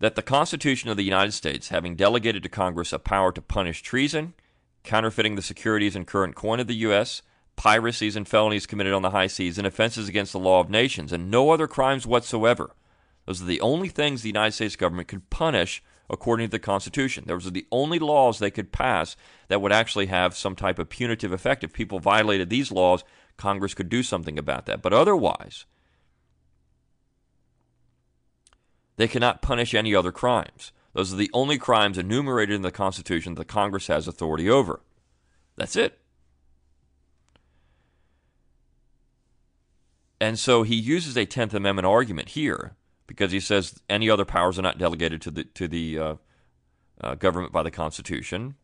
that 0.00 0.14
the 0.14 0.22
Constitution 0.22 0.90
of 0.90 0.96
the 0.96 1.04
United 1.04 1.32
States, 1.32 1.68
having 1.68 1.96
delegated 1.96 2.42
to 2.42 2.48
Congress 2.48 2.92
a 2.92 2.98
power 2.98 3.32
to 3.32 3.42
punish 3.42 3.82
treason, 3.82 4.34
counterfeiting 4.84 5.34
the 5.34 5.42
securities 5.42 5.96
and 5.96 6.06
current 6.06 6.34
coin 6.34 6.60
of 6.60 6.66
the 6.66 6.76
U.S., 6.76 7.22
piracies 7.56 8.14
and 8.14 8.28
felonies 8.28 8.66
committed 8.66 8.92
on 8.92 9.02
the 9.02 9.10
high 9.10 9.26
seas, 9.26 9.58
and 9.58 9.66
offenses 9.66 10.08
against 10.08 10.32
the 10.32 10.38
law 10.38 10.60
of 10.60 10.70
nations, 10.70 11.12
and 11.12 11.30
no 11.30 11.50
other 11.50 11.66
crimes 11.66 12.06
whatsoever. 12.06 12.74
Those 13.26 13.42
are 13.42 13.46
the 13.46 13.60
only 13.60 13.88
things 13.88 14.22
the 14.22 14.28
United 14.28 14.52
States 14.52 14.76
government 14.76 15.08
could 15.08 15.28
punish 15.30 15.82
according 16.08 16.46
to 16.46 16.50
the 16.52 16.58
Constitution. 16.58 17.24
Those 17.26 17.46
are 17.46 17.50
the 17.50 17.66
only 17.70 17.98
laws 17.98 18.38
they 18.38 18.50
could 18.50 18.72
pass 18.72 19.16
that 19.48 19.60
would 19.60 19.72
actually 19.72 20.06
have 20.06 20.36
some 20.36 20.56
type 20.56 20.78
of 20.78 20.88
punitive 20.88 21.32
effect. 21.32 21.64
If 21.64 21.72
people 21.72 21.98
violated 21.98 22.48
these 22.48 22.72
laws, 22.72 23.04
Congress 23.36 23.74
could 23.74 23.88
do 23.88 24.02
something 24.02 24.38
about 24.38 24.66
that. 24.66 24.80
But 24.80 24.94
otherwise, 24.94 25.66
they 28.98 29.08
cannot 29.08 29.40
punish 29.40 29.74
any 29.74 29.94
other 29.94 30.12
crimes. 30.12 30.72
Those 30.92 31.12
are 31.12 31.16
the 31.16 31.30
only 31.32 31.56
crimes 31.56 31.96
enumerated 31.96 32.56
in 32.56 32.62
the 32.62 32.72
Constitution 32.72 33.36
that 33.36 33.46
Congress 33.46 33.86
has 33.86 34.08
authority 34.08 34.50
over. 34.50 34.80
That's 35.56 35.76
it. 35.76 36.00
And 40.20 40.36
so 40.36 40.64
he 40.64 40.74
uses 40.74 41.16
a 41.16 41.26
Tenth 41.26 41.54
Amendment 41.54 41.86
argument 41.86 42.30
here 42.30 42.74
because 43.06 43.30
he 43.30 43.38
says 43.38 43.80
any 43.88 44.10
other 44.10 44.24
powers 44.24 44.58
are 44.58 44.62
not 44.62 44.78
delegated 44.78 45.22
to 45.22 45.30
the 45.30 45.44
to 45.44 45.68
the 45.68 45.98
uh, 45.98 46.14
uh, 47.00 47.14
government 47.14 47.52
by 47.52 47.62
the 47.62 47.70
Constitution. 47.70 48.56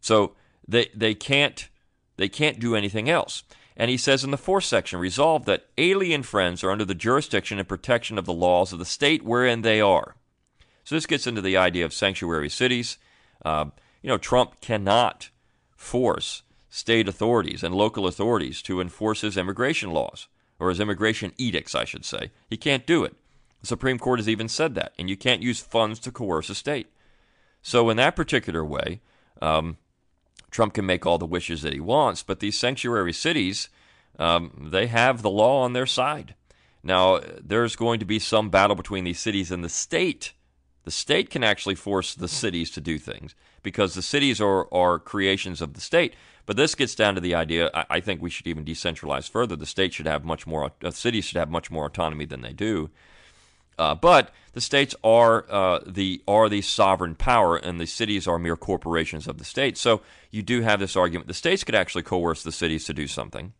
So 0.00 0.36
they 0.68 0.88
they 0.94 1.14
can't 1.14 1.68
they 2.16 2.28
can't 2.28 2.60
do 2.60 2.76
anything 2.76 3.10
else. 3.10 3.42
And 3.76 3.90
he 3.90 3.96
says 3.96 4.24
in 4.24 4.30
the 4.30 4.36
fourth 4.36 4.64
section, 4.64 4.98
resolve 4.98 5.44
that 5.46 5.66
alien 5.78 6.22
friends 6.22 6.62
are 6.62 6.70
under 6.70 6.84
the 6.84 6.94
jurisdiction 6.94 7.58
and 7.58 7.68
protection 7.68 8.18
of 8.18 8.26
the 8.26 8.32
laws 8.32 8.72
of 8.72 8.78
the 8.78 8.84
state 8.84 9.24
wherein 9.24 9.62
they 9.62 9.80
are. 9.80 10.16
So 10.84 10.94
this 10.94 11.06
gets 11.06 11.26
into 11.26 11.40
the 11.40 11.56
idea 11.56 11.84
of 11.84 11.92
sanctuary 11.92 12.48
cities. 12.48 12.98
Uh, 13.44 13.66
you 14.02 14.08
know, 14.08 14.18
Trump 14.18 14.60
cannot 14.60 15.30
force 15.76 16.42
state 16.68 17.08
authorities 17.08 17.62
and 17.62 17.74
local 17.74 18.06
authorities 18.06 18.62
to 18.62 18.80
enforce 18.80 19.20
his 19.20 19.36
immigration 19.36 19.90
laws 19.90 20.28
or 20.58 20.68
his 20.68 20.80
immigration 20.80 21.32
edicts, 21.36 21.74
I 21.74 21.84
should 21.84 22.04
say. 22.04 22.30
He 22.48 22.56
can't 22.56 22.86
do 22.86 23.04
it. 23.04 23.14
The 23.60 23.66
Supreme 23.66 23.98
Court 23.98 24.18
has 24.18 24.28
even 24.28 24.48
said 24.48 24.74
that, 24.74 24.92
and 24.98 25.08
you 25.08 25.16
can't 25.16 25.42
use 25.42 25.60
funds 25.60 26.00
to 26.00 26.10
coerce 26.10 26.50
a 26.50 26.54
state. 26.54 26.88
So, 27.62 27.90
in 27.90 27.96
that 27.98 28.16
particular 28.16 28.64
way, 28.64 29.00
um, 29.40 29.76
Trump 30.52 30.74
can 30.74 30.86
make 30.86 31.04
all 31.04 31.18
the 31.18 31.26
wishes 31.26 31.62
that 31.62 31.72
he 31.72 31.80
wants, 31.80 32.22
but 32.22 32.38
these 32.38 32.58
sanctuary 32.58 33.12
cities, 33.12 33.68
um, 34.18 34.68
they 34.70 34.86
have 34.86 35.22
the 35.22 35.30
law 35.30 35.62
on 35.62 35.72
their 35.72 35.86
side. 35.86 36.36
Now, 36.84 37.20
there's 37.42 37.74
going 37.74 37.98
to 38.00 38.04
be 38.04 38.18
some 38.18 38.50
battle 38.50 38.76
between 38.76 39.04
these 39.04 39.18
cities 39.18 39.50
and 39.50 39.64
the 39.64 39.68
state. 39.68 40.34
The 40.84 40.90
state 40.90 41.30
can 41.30 41.42
actually 41.42 41.76
force 41.76 42.14
the 42.14 42.28
cities 42.28 42.70
to 42.72 42.80
do 42.80 42.98
things 42.98 43.34
because 43.62 43.94
the 43.94 44.02
cities 44.02 44.40
are, 44.40 44.72
are 44.72 44.98
creations 44.98 45.62
of 45.62 45.74
the 45.74 45.80
state. 45.80 46.14
But 46.44 46.56
this 46.56 46.74
gets 46.74 46.94
down 46.94 47.14
to 47.14 47.20
the 47.20 47.34
idea. 47.34 47.70
I, 47.72 47.84
I 47.88 48.00
think 48.00 48.20
we 48.20 48.30
should 48.30 48.48
even 48.48 48.64
decentralize 48.64 49.30
further. 49.30 49.56
The 49.56 49.64
state 49.64 49.94
should 49.94 50.06
have 50.06 50.24
much 50.24 50.46
more. 50.46 50.72
Cities 50.90 51.24
should 51.24 51.38
have 51.38 51.50
much 51.50 51.70
more 51.70 51.86
autonomy 51.86 52.26
than 52.26 52.42
they 52.42 52.52
do. 52.52 52.90
Uh, 53.78 53.94
but 53.94 54.30
the 54.52 54.60
states 54.60 54.94
are 55.02 55.46
uh, 55.50 55.80
the 55.86 56.22
are 56.28 56.48
the 56.48 56.62
sovereign 56.62 57.14
power, 57.14 57.56
and 57.56 57.80
the 57.80 57.86
cities 57.86 58.26
are 58.26 58.38
mere 58.38 58.56
corporations 58.56 59.26
of 59.26 59.38
the 59.38 59.44
state. 59.44 59.78
So 59.78 60.02
you 60.30 60.42
do 60.42 60.60
have 60.60 60.80
this 60.80 60.96
argument: 60.96 61.28
the 61.28 61.34
states 61.34 61.64
could 61.64 61.74
actually 61.74 62.02
coerce 62.02 62.42
the 62.42 62.52
cities 62.52 62.84
to 62.84 62.94
do 62.94 63.06
something. 63.06 63.54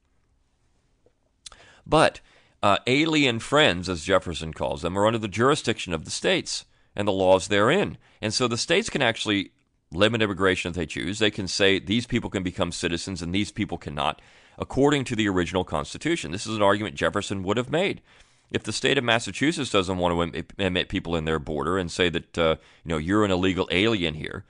But 1.87 2.21
uh, 2.63 2.79
alien 2.87 3.41
friends, 3.41 3.89
as 3.89 4.05
Jefferson 4.05 4.53
calls 4.53 4.83
them, 4.83 4.97
are 4.97 5.07
under 5.07 5.19
the 5.19 5.29
jurisdiction 5.29 5.93
of 5.93 6.05
the 6.05 6.11
states 6.11 6.65
and 6.95 7.09
the 7.09 7.13
laws 7.13 7.49
therein, 7.49 7.97
and 8.21 8.35
so 8.35 8.47
the 8.47 8.59
states 8.59 8.91
can 8.91 9.03
actually 9.03 9.53
limit 9.91 10.23
immigration 10.23 10.71
if 10.71 10.77
they 10.77 10.87
choose. 10.87 11.19
They 11.19 11.31
can 11.31 11.49
say 11.49 11.79
these 11.79 12.07
people 12.07 12.31
can 12.31 12.43
become 12.43 12.73
citizens 12.73 13.23
and 13.23 13.35
these 13.35 13.51
people 13.51 13.79
cannot, 13.79 14.21
according 14.59 15.05
to 15.05 15.17
the 15.17 15.29
original 15.29 15.65
Constitution. 15.65 16.33
This 16.33 16.47
is 16.47 16.57
an 16.57 16.63
argument 16.63 16.97
Jefferson 16.97 17.43
would 17.43 17.57
have 17.57 17.71
made 17.71 18.03
if 18.53 18.63
the 18.63 18.73
state 18.73 18.99
of 18.99 19.05
Massachusetts 19.05 19.71
doesn't 19.71 19.99
want 19.99 20.35
to 20.35 20.45
admit 20.59 20.89
people 20.89 21.17
in 21.17 21.25
their 21.25 21.39
border 21.39 21.79
and 21.79 21.91
say 21.91 22.09
that 22.11 22.39
uh, 22.39 22.57
you 22.85 22.91
know 22.91 22.99
you're 22.99 23.25
an 23.25 23.31
illegal 23.31 23.67
alien 23.71 24.15
here, 24.15 24.45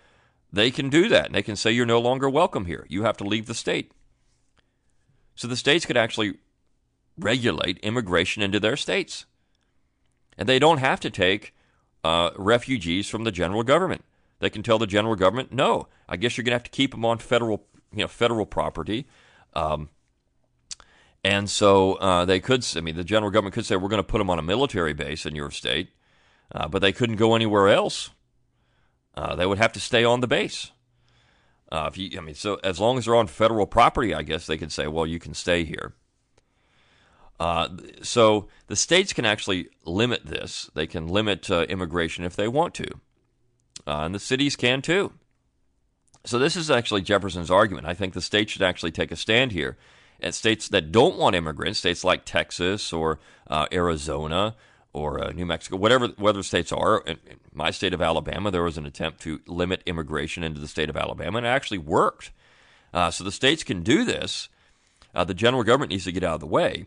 they 0.52 0.70
can 0.70 0.90
do 0.90 1.08
that. 1.08 1.26
And 1.26 1.34
they 1.34 1.42
can 1.42 1.56
say 1.56 1.70
you're 1.70 1.86
no 1.86 2.00
longer 2.00 2.28
welcome 2.28 2.66
here. 2.66 2.84
You 2.88 3.04
have 3.04 3.16
to 3.18 3.24
leave 3.24 3.46
the 3.46 3.54
state. 3.54 3.92
So 5.34 5.48
the 5.48 5.56
states 5.56 5.86
could 5.86 5.96
actually 5.96 6.34
regulate 7.16 7.78
immigration 7.78 8.42
into 8.42 8.60
their 8.60 8.76
states, 8.76 9.24
and 10.36 10.48
they 10.48 10.58
don't 10.58 10.78
have 10.78 11.00
to 11.00 11.10
take 11.10 11.54
uh, 12.04 12.30
refugees 12.36 13.08
from 13.08 13.24
the 13.24 13.32
general 13.32 13.62
government. 13.62 14.04
They 14.40 14.50
can 14.50 14.62
tell 14.62 14.78
the 14.78 14.86
general 14.86 15.14
government, 15.14 15.52
no, 15.52 15.86
I 16.08 16.16
guess 16.16 16.36
you're 16.36 16.42
going 16.42 16.50
to 16.50 16.56
have 16.56 16.64
to 16.64 16.70
keep 16.70 16.90
them 16.90 17.04
on 17.04 17.18
federal, 17.18 17.64
you 17.92 18.00
know, 18.00 18.08
federal 18.08 18.44
property. 18.44 19.06
Um, 19.54 19.90
and 21.24 21.48
so 21.48 21.94
uh, 21.94 22.24
they 22.24 22.40
could, 22.40 22.66
I 22.76 22.80
mean, 22.80 22.96
the 22.96 23.04
general 23.04 23.30
government 23.30 23.54
could 23.54 23.66
say, 23.66 23.76
we're 23.76 23.88
going 23.88 23.98
to 23.98 24.06
put 24.08 24.18
them 24.18 24.30
on 24.30 24.38
a 24.38 24.42
military 24.42 24.92
base 24.92 25.24
in 25.24 25.36
your 25.36 25.50
state, 25.50 25.90
uh, 26.52 26.66
but 26.68 26.82
they 26.82 26.92
couldn't 26.92 27.16
go 27.16 27.34
anywhere 27.34 27.68
else. 27.68 28.10
Uh, 29.14 29.36
they 29.36 29.46
would 29.46 29.58
have 29.58 29.72
to 29.72 29.80
stay 29.80 30.04
on 30.04 30.20
the 30.20 30.26
base. 30.26 30.72
Uh, 31.70 31.88
if 31.90 31.96
you, 31.96 32.18
I 32.18 32.22
mean, 32.22 32.34
so 32.34 32.56
as 32.64 32.80
long 32.80 32.98
as 32.98 33.04
they're 33.04 33.14
on 33.14 33.28
federal 33.28 33.66
property, 33.66 34.12
I 34.12 34.22
guess 34.22 34.46
they 34.46 34.58
could 34.58 34.72
say, 34.72 34.88
well, 34.88 35.06
you 35.06 35.18
can 35.18 35.32
stay 35.32 35.64
here. 35.64 35.94
Uh, 37.38 37.68
so 38.02 38.48
the 38.66 38.76
states 38.76 39.12
can 39.12 39.24
actually 39.24 39.68
limit 39.84 40.26
this. 40.26 40.70
They 40.74 40.86
can 40.86 41.08
limit 41.08 41.50
uh, 41.50 41.62
immigration 41.68 42.24
if 42.24 42.36
they 42.36 42.46
want 42.46 42.74
to, 42.74 42.86
and 43.86 44.14
the 44.14 44.20
cities 44.20 44.54
can 44.54 44.82
too. 44.82 45.12
So 46.24 46.38
this 46.38 46.54
is 46.54 46.70
actually 46.70 47.02
Jefferson's 47.02 47.50
argument. 47.50 47.86
I 47.86 47.94
think 47.94 48.14
the 48.14 48.20
state 48.20 48.50
should 48.50 48.62
actually 48.62 48.92
take 48.92 49.10
a 49.10 49.16
stand 49.16 49.52
here 49.52 49.76
and 50.22 50.34
states 50.34 50.68
that 50.68 50.92
don't 50.92 51.18
want 51.18 51.34
immigrants, 51.34 51.80
states 51.80 52.04
like 52.04 52.24
Texas 52.24 52.92
or 52.92 53.18
uh, 53.48 53.66
Arizona 53.72 54.54
or 54.92 55.22
uh, 55.22 55.32
New 55.32 55.44
Mexico, 55.44 55.76
whatever 55.76 56.08
whether 56.16 56.42
states 56.42 56.72
are. 56.72 57.00
In, 57.00 57.18
in, 57.26 57.36
my 57.54 57.70
state 57.70 57.92
of 57.92 58.00
Alabama, 58.00 58.50
there 58.50 58.62
was 58.62 58.78
an 58.78 58.86
attempt 58.86 59.20
to 59.22 59.40
limit 59.46 59.82
immigration 59.84 60.42
into 60.42 60.58
the 60.58 60.68
state 60.68 60.88
of 60.88 60.96
Alabama, 60.96 61.36
and 61.36 61.46
it 61.46 61.50
actually 61.50 61.78
worked. 61.78 62.30
Uh, 62.94 63.10
so 63.10 63.24
the 63.24 63.32
states 63.32 63.62
can 63.62 63.82
do 63.82 64.04
this. 64.04 64.48
Uh, 65.14 65.24
the 65.24 65.34
general 65.34 65.62
government 65.62 65.90
needs 65.90 66.04
to 66.04 66.12
get 66.12 66.24
out 66.24 66.34
of 66.34 66.40
the 66.40 66.46
way. 66.46 66.86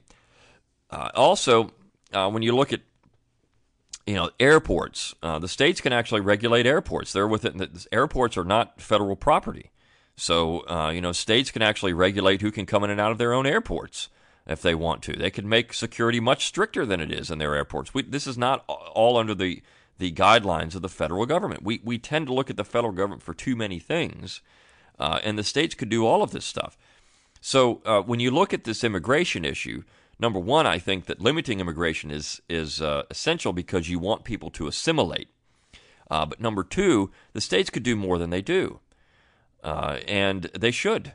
Uh, 0.89 1.10
also, 1.13 1.71
uh, 2.13 2.28
when 2.30 2.41
you 2.41 2.56
look 2.56 2.74
at 2.74 2.82
you 4.08 4.15
know 4.15 4.32
airports, 4.39 5.13
the 5.21 5.48
states 5.48 5.82
can 5.82 5.93
actually 5.93 6.21
regulate 6.21 6.65
airports. 6.65 7.12
They're 7.12 7.28
within 7.28 7.58
the, 7.58 7.88
airports 7.91 8.38
are 8.38 8.43
not 8.43 8.82
federal 8.82 9.15
property. 9.15 9.71
So, 10.15 10.67
uh, 10.67 10.91
you 10.91 11.01
know, 11.01 11.12
states 11.12 11.51
can 11.51 11.62
actually 11.62 11.93
regulate 11.93 12.41
who 12.41 12.51
can 12.51 12.65
come 12.65 12.84
in 12.84 12.89
and 12.89 13.01
out 13.01 13.12
of 13.12 13.17
their 13.17 13.34
own 13.34 13.45
airports 13.45 14.10
if 14.47 14.62
they 14.62 14.75
want 14.75 15.01
to. 15.04 15.13
They 15.13 15.32
can 15.32 15.49
make 15.49 15.73
security 15.73 16.19
much 16.19 16.45
stricter 16.45 16.86
than 16.86 17.01
it 17.01 17.12
is 17.12 17.30
in 17.30 17.39
their 17.39 17.56
airports. 17.56 17.93
We, 17.93 18.04
this 18.04 18.28
is 18.28 18.38
not 18.38 18.63
all 18.67 19.17
under 19.17 19.36
the, 19.36 19.62
the 19.97 20.12
guidelines 20.12 20.75
of 20.75 20.82
the 20.82 20.89
federal 20.89 21.25
government. 21.25 21.63
We, 21.63 21.82
we 21.84 21.97
tend 21.97 22.28
to 22.28 22.34
look 22.34 22.49
at 22.49 22.58
the 22.58 22.63
federal 22.63 22.93
government 22.93 23.23
for 23.23 23.34
too 23.34 23.56
many 23.56 23.80
things, 23.80 24.41
uh, 24.99 25.19
and 25.23 25.38
the 25.38 25.43
states 25.43 25.75
could 25.75 25.89
do 25.89 26.06
all 26.06 26.23
of 26.23 26.32
this 26.32 26.45
stuff. 26.45 26.78
So, 27.41 27.82
uh, 27.86 28.01
when 28.01 28.19
you 28.19 28.32
look 28.32 28.54
at 28.54 28.63
this 28.63 28.84
immigration 28.84 29.45
issue, 29.45 29.84
number 30.19 30.39
one, 30.39 30.65
I 30.65 30.80
think 30.80 31.06
that 31.06 31.21
limiting 31.21 31.60
immigration 31.60 32.10
is, 32.10 32.41
is 32.49 32.82
uh, 32.82 33.04
essential 33.10 33.54
because 33.54 33.89
you 33.89 33.99
want 33.99 34.23
people 34.23 34.49
to 34.51 34.67
assimilate. 34.67 35.28
Uh, 36.10 36.25
but 36.25 36.39
number 36.39 36.63
two, 36.63 37.12
the 37.34 37.41
states 37.41 37.69
could 37.69 37.84
do 37.84 37.95
more 37.95 38.17
than 38.17 38.30
they 38.30 38.41
do. 38.41 38.80
Uh, 39.65 39.97
and 40.08 40.43
they 40.58 40.69
should. 40.69 41.13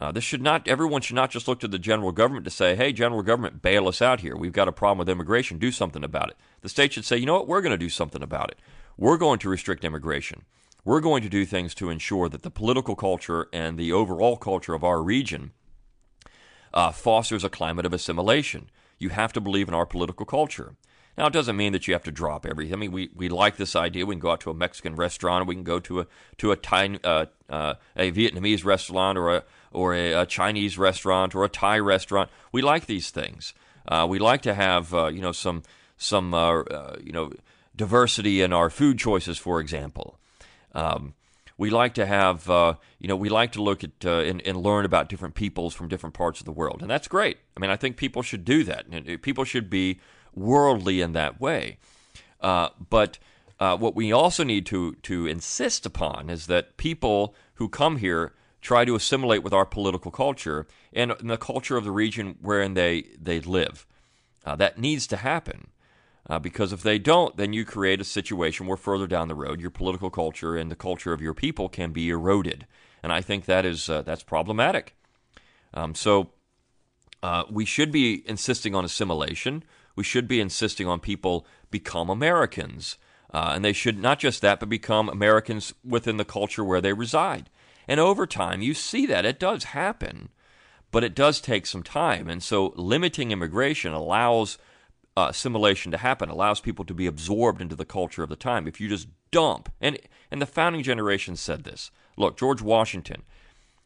Uh, 0.00 0.10
this 0.10 0.24
should 0.24 0.40
not. 0.40 0.66
Everyone 0.66 1.02
should 1.02 1.16
not 1.16 1.30
just 1.30 1.46
look 1.46 1.60
to 1.60 1.68
the 1.68 1.78
general 1.78 2.12
government 2.12 2.46
to 2.46 2.50
say, 2.50 2.74
"Hey, 2.74 2.94
general 2.94 3.22
government, 3.22 3.60
bail 3.60 3.86
us 3.88 4.00
out 4.00 4.20
here. 4.20 4.34
We've 4.34 4.54
got 4.54 4.68
a 4.68 4.72
problem 4.72 4.96
with 4.98 5.08
immigration. 5.10 5.58
Do 5.58 5.70
something 5.70 6.02
about 6.02 6.30
it." 6.30 6.36
The 6.62 6.70
state 6.70 6.94
should 6.94 7.04
say, 7.04 7.18
"You 7.18 7.26
know 7.26 7.34
what? 7.34 7.46
We're 7.46 7.60
going 7.60 7.72
to 7.72 7.76
do 7.76 7.90
something 7.90 8.22
about 8.22 8.50
it. 8.50 8.58
We're 8.96 9.18
going 9.18 9.38
to 9.40 9.50
restrict 9.50 9.84
immigration. 9.84 10.44
We're 10.82 11.00
going 11.00 11.22
to 11.24 11.28
do 11.28 11.44
things 11.44 11.74
to 11.74 11.90
ensure 11.90 12.30
that 12.30 12.42
the 12.42 12.50
political 12.50 12.96
culture 12.96 13.48
and 13.52 13.76
the 13.76 13.92
overall 13.92 14.38
culture 14.38 14.72
of 14.72 14.82
our 14.82 15.02
region 15.02 15.50
uh, 16.72 16.92
fosters 16.92 17.44
a 17.44 17.50
climate 17.50 17.84
of 17.84 17.92
assimilation. 17.92 18.70
You 18.98 19.10
have 19.10 19.34
to 19.34 19.42
believe 19.42 19.68
in 19.68 19.74
our 19.74 19.86
political 19.86 20.24
culture." 20.24 20.76
Now, 21.18 21.26
it 21.26 21.32
doesn't 21.32 21.56
mean 21.56 21.72
that 21.72 21.88
you 21.88 21.94
have 21.94 22.04
to 22.04 22.12
drop 22.12 22.46
everything. 22.46 22.72
I 22.72 22.76
mean, 22.76 22.92
we, 22.92 23.10
we 23.12 23.28
like 23.28 23.56
this 23.56 23.74
idea. 23.74 24.06
We 24.06 24.14
can 24.14 24.20
go 24.20 24.30
out 24.30 24.40
to 24.42 24.50
a 24.50 24.54
Mexican 24.54 24.94
restaurant, 24.94 25.48
we 25.48 25.56
can 25.56 25.64
go 25.64 25.80
to 25.80 26.00
a 26.00 26.06
to 26.38 26.52
a 26.52 26.56
Thai, 26.56 27.00
uh, 27.02 27.26
uh, 27.50 27.74
a 27.96 28.12
Vietnamese 28.12 28.64
restaurant, 28.64 29.18
or 29.18 29.34
a 29.34 29.44
or 29.72 29.94
a, 29.94 30.12
a, 30.12 30.26
Chinese 30.26 30.78
restaurant, 30.78 31.34
or 31.34 31.42
a 31.42 31.48
Thai 31.48 31.80
restaurant. 31.80 32.30
We 32.52 32.62
like 32.62 32.86
these 32.86 33.10
things. 33.10 33.52
Uh, 33.88 34.06
we 34.08 34.20
like 34.20 34.42
to 34.42 34.54
have 34.54 34.94
uh, 34.94 35.08
you 35.08 35.20
know 35.20 35.32
some 35.32 35.64
some 35.96 36.32
uh, 36.32 36.60
uh, 36.62 36.96
you 37.02 37.10
know 37.10 37.32
diversity 37.74 38.40
in 38.40 38.52
our 38.52 38.70
food 38.70 39.00
choices, 39.00 39.38
for 39.38 39.60
example. 39.60 40.20
Um, 40.72 41.14
we 41.56 41.70
like 41.70 41.94
to 41.94 42.06
have, 42.06 42.48
uh, 42.48 42.74
you 43.00 43.08
know, 43.08 43.16
we 43.16 43.28
like 43.28 43.50
to 43.52 43.62
look 43.62 43.82
at 43.82 43.90
uh, 44.04 44.20
and, 44.20 44.40
and, 44.46 44.56
learn 44.56 44.84
about 44.84 45.08
different 45.08 45.34
peoples 45.34 45.74
from 45.74 45.88
different 45.88 46.14
parts 46.14 46.38
of 46.38 46.46
the 46.46 46.52
world, 46.52 46.82
and 46.82 46.88
that's 46.88 47.08
great. 47.08 47.38
I 47.56 47.60
mean, 47.60 47.70
I 47.70 47.74
think 47.74 47.96
people 47.96 48.22
should 48.22 48.44
do 48.44 48.62
that. 48.62 48.86
People 49.22 49.42
should 49.42 49.68
be 49.68 49.98
worldly 50.34 51.00
in 51.00 51.12
that 51.12 51.40
way. 51.40 51.78
Uh, 52.40 52.68
but 52.88 53.18
uh, 53.60 53.76
what 53.76 53.96
we 53.96 54.12
also 54.12 54.44
need 54.44 54.66
to 54.66 54.94
to 55.02 55.26
insist 55.26 55.84
upon 55.84 56.30
is 56.30 56.46
that 56.46 56.76
people 56.76 57.34
who 57.54 57.68
come 57.68 57.96
here 57.96 58.32
try 58.60 58.84
to 58.84 58.94
assimilate 58.94 59.42
with 59.42 59.52
our 59.52 59.66
political 59.66 60.10
culture 60.10 60.66
and, 60.92 61.12
and 61.12 61.30
the 61.30 61.36
culture 61.36 61.76
of 61.76 61.84
the 61.84 61.90
region 61.90 62.36
wherein 62.40 62.74
they 62.74 63.04
they 63.20 63.40
live. 63.40 63.86
Uh, 64.44 64.56
that 64.56 64.78
needs 64.78 65.06
to 65.06 65.16
happen. 65.16 65.68
Uh, 66.30 66.38
because 66.38 66.74
if 66.74 66.82
they 66.82 66.98
don't, 66.98 67.38
then 67.38 67.54
you 67.54 67.64
create 67.64 68.02
a 68.02 68.04
situation 68.04 68.66
where 68.66 68.76
further 68.76 69.06
down 69.06 69.28
the 69.28 69.34
road, 69.34 69.60
your 69.60 69.70
political 69.70 70.10
culture 70.10 70.56
and 70.56 70.70
the 70.70 70.76
culture 70.76 71.14
of 71.14 71.22
your 71.22 71.32
people 71.32 71.70
can 71.70 71.90
be 71.90 72.10
eroded, 72.10 72.66
and 73.02 73.12
I 73.12 73.22
think 73.22 73.46
that 73.46 73.64
is 73.64 73.88
uh, 73.88 74.02
that's 74.02 74.22
problematic. 74.22 74.94
Um, 75.72 75.94
so 75.94 76.30
uh, 77.22 77.44
we 77.50 77.64
should 77.64 77.90
be 77.90 78.22
insisting 78.28 78.74
on 78.74 78.84
assimilation 78.84 79.64
we 79.98 80.04
should 80.04 80.28
be 80.28 80.40
insisting 80.40 80.86
on 80.86 81.00
people 81.00 81.44
become 81.72 82.08
Americans. 82.08 82.98
Uh, 83.34 83.50
and 83.52 83.64
they 83.64 83.72
should 83.72 83.98
not 83.98 84.20
just 84.20 84.40
that, 84.42 84.60
but 84.60 84.68
become 84.68 85.08
Americans 85.08 85.74
within 85.84 86.18
the 86.18 86.24
culture 86.24 86.64
where 86.64 86.80
they 86.80 86.92
reside. 86.92 87.50
And 87.88 87.98
over 87.98 88.24
time, 88.24 88.62
you 88.62 88.74
see 88.74 89.06
that. 89.06 89.26
It 89.26 89.40
does 89.40 89.64
happen, 89.64 90.28
but 90.92 91.02
it 91.02 91.16
does 91.16 91.40
take 91.40 91.66
some 91.66 91.82
time. 91.82 92.28
And 92.28 92.44
so 92.44 92.72
limiting 92.76 93.32
immigration 93.32 93.92
allows 93.92 94.56
uh, 95.16 95.26
assimilation 95.30 95.90
to 95.90 95.98
happen, 95.98 96.28
allows 96.28 96.60
people 96.60 96.84
to 96.84 96.94
be 96.94 97.08
absorbed 97.08 97.60
into 97.60 97.74
the 97.74 97.84
culture 97.84 98.22
of 98.22 98.28
the 98.28 98.36
time. 98.36 98.68
If 98.68 98.80
you 98.80 98.88
just 98.88 99.08
dump, 99.32 99.68
and, 99.80 99.98
and 100.30 100.40
the 100.40 100.46
founding 100.46 100.84
generation 100.84 101.34
said 101.34 101.64
this. 101.64 101.90
Look, 102.16 102.38
George 102.38 102.62
Washington 102.62 103.24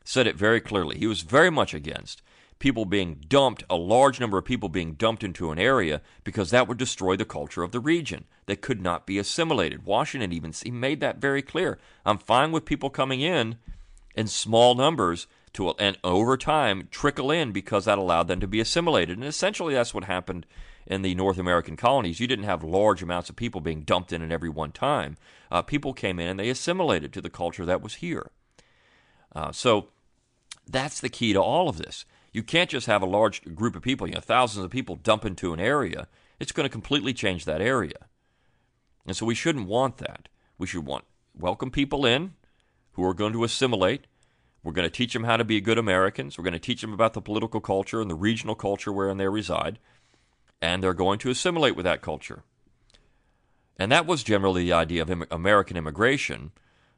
said 0.04 0.26
it 0.26 0.36
very 0.36 0.60
clearly. 0.60 0.98
He 0.98 1.06
was 1.06 1.22
very 1.22 1.48
much 1.50 1.72
against 1.72 2.20
people 2.62 2.84
being 2.84 3.18
dumped, 3.28 3.64
a 3.68 3.74
large 3.74 4.20
number 4.20 4.38
of 4.38 4.44
people 4.44 4.68
being 4.68 4.94
dumped 4.94 5.24
into 5.24 5.50
an 5.50 5.58
area, 5.58 6.00
because 6.22 6.50
that 6.50 6.68
would 6.68 6.78
destroy 6.78 7.16
the 7.16 7.24
culture 7.24 7.64
of 7.64 7.72
the 7.72 7.80
region. 7.80 8.24
They 8.46 8.54
could 8.54 8.80
not 8.80 9.04
be 9.04 9.18
assimilated. 9.18 9.84
Washington 9.84 10.32
even 10.32 10.52
he 10.52 10.70
made 10.70 11.00
that 11.00 11.18
very 11.18 11.42
clear. 11.42 11.80
I'm 12.06 12.18
fine 12.18 12.52
with 12.52 12.64
people 12.64 12.88
coming 12.88 13.20
in 13.20 13.56
in 14.14 14.28
small 14.28 14.76
numbers 14.76 15.26
to 15.54 15.70
and 15.70 15.98
over 16.04 16.36
time 16.36 16.86
trickle 16.92 17.32
in 17.32 17.50
because 17.50 17.86
that 17.86 17.98
allowed 17.98 18.28
them 18.28 18.38
to 18.38 18.46
be 18.46 18.60
assimilated. 18.60 19.18
And 19.18 19.26
essentially, 19.26 19.74
that's 19.74 19.92
what 19.92 20.04
happened 20.04 20.46
in 20.86 21.02
the 21.02 21.16
North 21.16 21.38
American 21.38 21.76
colonies. 21.76 22.20
You 22.20 22.28
didn't 22.28 22.44
have 22.44 22.62
large 22.62 23.02
amounts 23.02 23.28
of 23.28 23.34
people 23.34 23.60
being 23.60 23.82
dumped 23.82 24.12
in 24.12 24.22
at 24.22 24.30
every 24.30 24.48
one 24.48 24.70
time. 24.70 25.16
Uh, 25.50 25.62
people 25.62 25.92
came 25.94 26.20
in 26.20 26.28
and 26.28 26.38
they 26.38 26.48
assimilated 26.48 27.12
to 27.12 27.20
the 27.20 27.28
culture 27.28 27.66
that 27.66 27.82
was 27.82 27.94
here. 27.94 28.30
Uh, 29.34 29.50
so 29.50 29.88
that's 30.68 31.00
the 31.00 31.08
key 31.08 31.32
to 31.32 31.42
all 31.42 31.68
of 31.68 31.78
this. 31.78 32.04
You 32.32 32.42
can't 32.42 32.70
just 32.70 32.86
have 32.86 33.02
a 33.02 33.06
large 33.06 33.54
group 33.54 33.76
of 33.76 33.82
people, 33.82 34.06
you 34.06 34.14
know, 34.14 34.20
thousands 34.20 34.64
of 34.64 34.70
people 34.70 34.96
dump 34.96 35.24
into 35.24 35.52
an 35.52 35.60
area. 35.60 36.08
It's 36.40 36.52
going 36.52 36.64
to 36.64 36.72
completely 36.72 37.12
change 37.12 37.44
that 37.44 37.60
area. 37.60 38.06
And 39.06 39.16
so 39.16 39.26
we 39.26 39.34
shouldn't 39.34 39.68
want 39.68 39.98
that. 39.98 40.28
We 40.58 40.66
should 40.66 40.86
want 40.86 41.04
welcome 41.34 41.70
people 41.70 42.06
in 42.06 42.34
who 42.92 43.04
are 43.04 43.14
going 43.14 43.32
to 43.32 43.44
assimilate. 43.44 44.06
We're 44.62 44.72
going 44.72 44.88
to 44.88 44.96
teach 44.96 45.12
them 45.12 45.24
how 45.24 45.36
to 45.36 45.44
be 45.44 45.60
good 45.60 45.78
Americans. 45.78 46.38
We're 46.38 46.44
going 46.44 46.52
to 46.52 46.58
teach 46.58 46.80
them 46.80 46.92
about 46.92 47.14
the 47.14 47.20
political 47.20 47.60
culture 47.60 48.00
and 48.00 48.10
the 48.10 48.14
regional 48.14 48.54
culture 48.54 48.92
wherein 48.92 49.16
they 49.16 49.28
reside. 49.28 49.78
And 50.60 50.82
they're 50.82 50.94
going 50.94 51.18
to 51.20 51.30
assimilate 51.30 51.74
with 51.74 51.84
that 51.84 52.02
culture. 52.02 52.44
And 53.76 53.90
that 53.90 54.06
was 54.06 54.22
generally 54.22 54.64
the 54.64 54.72
idea 54.72 55.02
of 55.02 55.24
American 55.30 55.76
immigration 55.76 56.52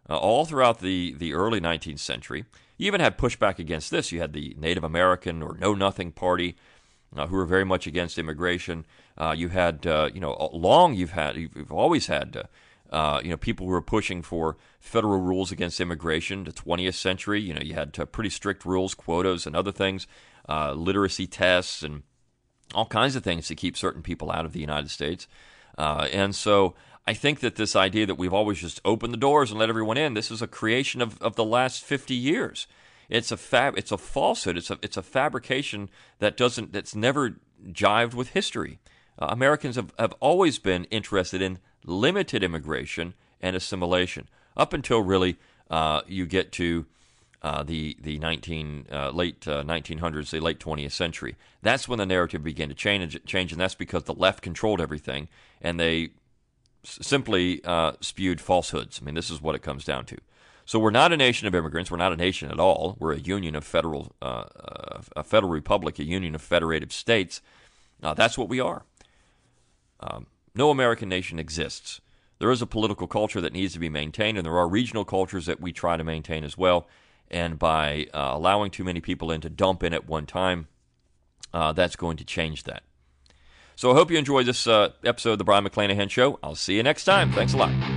uh, 0.09 0.19
all 0.19 0.45
throughout 0.45 0.81
the, 0.81 1.15
the 1.15 1.33
early 1.33 1.61
19th 1.61 2.01
century. 2.01 2.45
You 2.77 2.87
even 2.87 3.01
had 3.01 3.19
pushback 3.19 3.59
against 3.59 3.91
this. 3.91 4.13
You 4.13 4.21
had 4.21 4.33
the 4.33 4.57
Native 4.59 4.85
American 4.85 5.43
or 5.43 5.57
Know 5.57 5.75
Nothing 5.75 6.11
Party, 6.11 6.57
uh, 7.17 7.27
who 7.27 7.37
were 7.37 7.47
very 7.47 7.65
much 7.65 7.87
against 7.87 8.19
immigration. 8.19 8.85
Uh, 9.17 9.35
you 9.37 9.49
had, 9.49 9.87
uh, 9.87 10.11
you 10.13 10.21
know, 10.21 10.51
long 10.53 10.95
you've 10.95 11.13
had, 11.13 11.37
you've 11.37 11.73
always 11.73 12.09
had, 12.09 12.37
uh, 12.37 12.95
uh, 12.95 13.21
you 13.23 13.31
know, 13.31 13.37
people 13.37 13.67
who 13.67 13.73
were 13.73 13.83
pushing 13.83 14.23
for 14.23 14.57
federal 14.81 15.21
rules 15.21 15.53
against 15.53 15.81
immigration. 15.81 16.45
The 16.45 16.53
20th 16.53 16.95
century, 16.95 17.41
you 17.41 17.55
know, 17.55 17.63
you 17.63 17.75
had 17.75 17.93
pretty 18.13 18.31
strict 18.31 18.65
rules, 18.65 18.95
quotas, 18.95 19.47
and 19.47 19.55
other 19.55 19.73
things, 19.73 20.07
literacy 20.49 21.27
tests, 21.27 21.83
and 21.83 22.03
all 22.75 22.87
kinds 22.87 23.15
of 23.15 23.23
things 23.23 23.47
to 23.49 23.55
keep 23.55 23.77
certain 23.77 24.03
people 24.03 24.33
out 24.33 24.45
of 24.45 24.53
the 24.53 24.61
United 24.61 24.91
States. 24.91 25.29
and 25.79 26.35
so 26.35 26.75
I 27.07 27.15
think 27.15 27.41
that 27.41 27.57
this 27.57 27.77
idea 27.77 28.07
that 28.07 28.15
we've 28.15 28.33
always 28.33 28.59
just 28.59 28.81
opened 28.85 29.13
the 29.13 29.19
doors 29.19 29.51
and 29.51 29.61
let 29.61 29.69
everyone 29.69 29.99
in, 29.99 30.15
this 30.15 30.31
is 30.31 30.41
a 30.41 30.47
creation 30.47 31.03
of, 31.03 31.21
of 31.21 31.37
the 31.37 31.45
last 31.45 31.85
50 31.85 32.15
years. 32.15 32.67
It's 33.11 33.31
a 33.31 33.37
fab, 33.37 33.77
it's 33.77 33.93
a 33.93 33.99
falsehood. 33.99 34.57
It's 34.57 34.71
a, 34.71 34.79
it's 34.83 34.97
a 34.97 35.03
fabrication 35.03 35.91
that 36.19 36.37
doesn't, 36.37 36.73
that's 36.73 36.95
never 36.95 37.37
jived 37.69 38.15
with 38.15 38.31
history. 38.31 38.79
Uh, 39.19 39.27
Americans 39.29 39.77
have, 39.77 39.93
have 39.99 40.15
always 40.21 40.59
been 40.59 40.85
interested 40.85 41.43
in 41.43 41.59
limited 41.85 42.43
immigration 42.43 43.15
and 43.41 43.55
assimilation 43.55 44.29
up 44.57 44.73
until 44.73 45.01
really 45.03 45.37
uh, 45.71 46.01
you 46.07 46.27
get 46.27 46.53
to 46.53 46.87
uh, 47.43 47.63
the 47.63 47.95
the 48.01 48.19
19 48.21 48.87
uh, 48.91 49.11
late 49.11 49.43
1900s, 49.43 50.29
uh, 50.29 50.39
the 50.39 50.41
late 50.41 50.59
20th 50.59 50.93
century. 50.93 51.37
That's 51.61 51.87
when 51.87 51.99
the 51.99 52.07
narrative 52.07 52.43
began 52.43 52.71
to 52.71 52.75
change, 52.75 53.23
change, 53.27 53.53
and 53.53 53.61
that's 53.61 53.75
because 53.75 54.05
the 54.05 54.15
left 54.15 54.43
controlled 54.43 54.81
everything, 54.81 55.29
and 55.61 55.79
they 55.79 56.11
simply 56.85 57.63
uh, 57.65 57.93
spewed 58.01 58.41
falsehoods. 58.41 59.01
I 59.01 59.05
mean, 59.05 59.15
this 59.15 59.31
is 59.31 59.41
what 59.41 59.55
it 59.55 59.63
comes 59.63 59.85
down 59.85 60.05
to. 60.07 60.19
So 60.67 60.79
we're 60.79 60.91
not 60.91 61.13
a 61.13 61.17
nation 61.17 61.47
of 61.47 61.55
immigrants. 61.55 61.91
We're 61.91 61.99
not 61.99 62.13
a 62.13 62.17
nation 62.17 62.51
at 62.51 62.59
all. 62.59 62.97
We're 62.99 63.13
a 63.13 63.19
union 63.19 63.55
of 63.55 63.65
federal, 63.65 64.13
uh, 64.23 64.45
uh, 64.59 65.03
a 65.17 65.23
federal 65.23 65.53
republic, 65.53 65.99
a 65.99 66.05
union 66.05 66.35
of 66.35 66.43
federated 66.43 66.91
states. 66.91 67.43
Uh, 68.03 68.15
that's 68.15 68.39
what 68.39 68.49
we 68.49 68.61
are. 68.61 68.85
Um, 70.01 70.27
no 70.55 70.71
American 70.71 71.09
nation 71.09 71.39
exists. 71.39 72.01
There 72.39 72.51
is 72.51 72.63
a 72.63 72.67
political 72.67 73.07
culture 73.07 73.41
that 73.41 73.53
needs 73.53 73.75
to 73.75 73.79
be 73.79 73.89
maintained, 73.89 74.39
and 74.39 74.45
there 74.45 74.57
are 74.57 74.69
regional 74.69 75.05
cultures 75.05 75.47
that 75.47 75.61
we 75.61 75.73
try 75.73 75.97
to 75.97 76.05
maintain 76.05 76.45
as 76.45 76.57
well. 76.57 76.87
And 77.31 77.59
by 77.59 78.07
uh, 78.13 78.31
allowing 78.33 78.71
too 78.71 78.85
many 78.85 79.01
people 79.01 79.31
in 79.31 79.41
to 79.43 79.51
dump 79.51 79.83
in 79.83 79.95
at 79.95 80.09
one 80.09 80.27
time, 80.27 80.69
uh, 81.53 81.73
that's 81.73 81.97
going 81.97 82.17
to 82.19 82.25
change 82.25 82.65
that. 82.65 82.83
So 83.77 83.91
I 83.91 83.95
hope 83.95 84.11
you 84.11 84.19
enjoyed 84.19 84.47
this 84.47 84.67
uh, 84.67 84.91
episode 85.05 85.33
of 85.33 85.39
the 85.39 85.45
Brion 85.45 85.65
McClanahan 85.65 86.11
Show. 86.11 86.39
I'll 86.43 86.55
see 86.55 86.77
you 86.77 86.83
next 86.83 87.05
time. 87.05 87.33
Thanks 87.33 87.55
a 87.55 87.57
lot. 87.57 87.94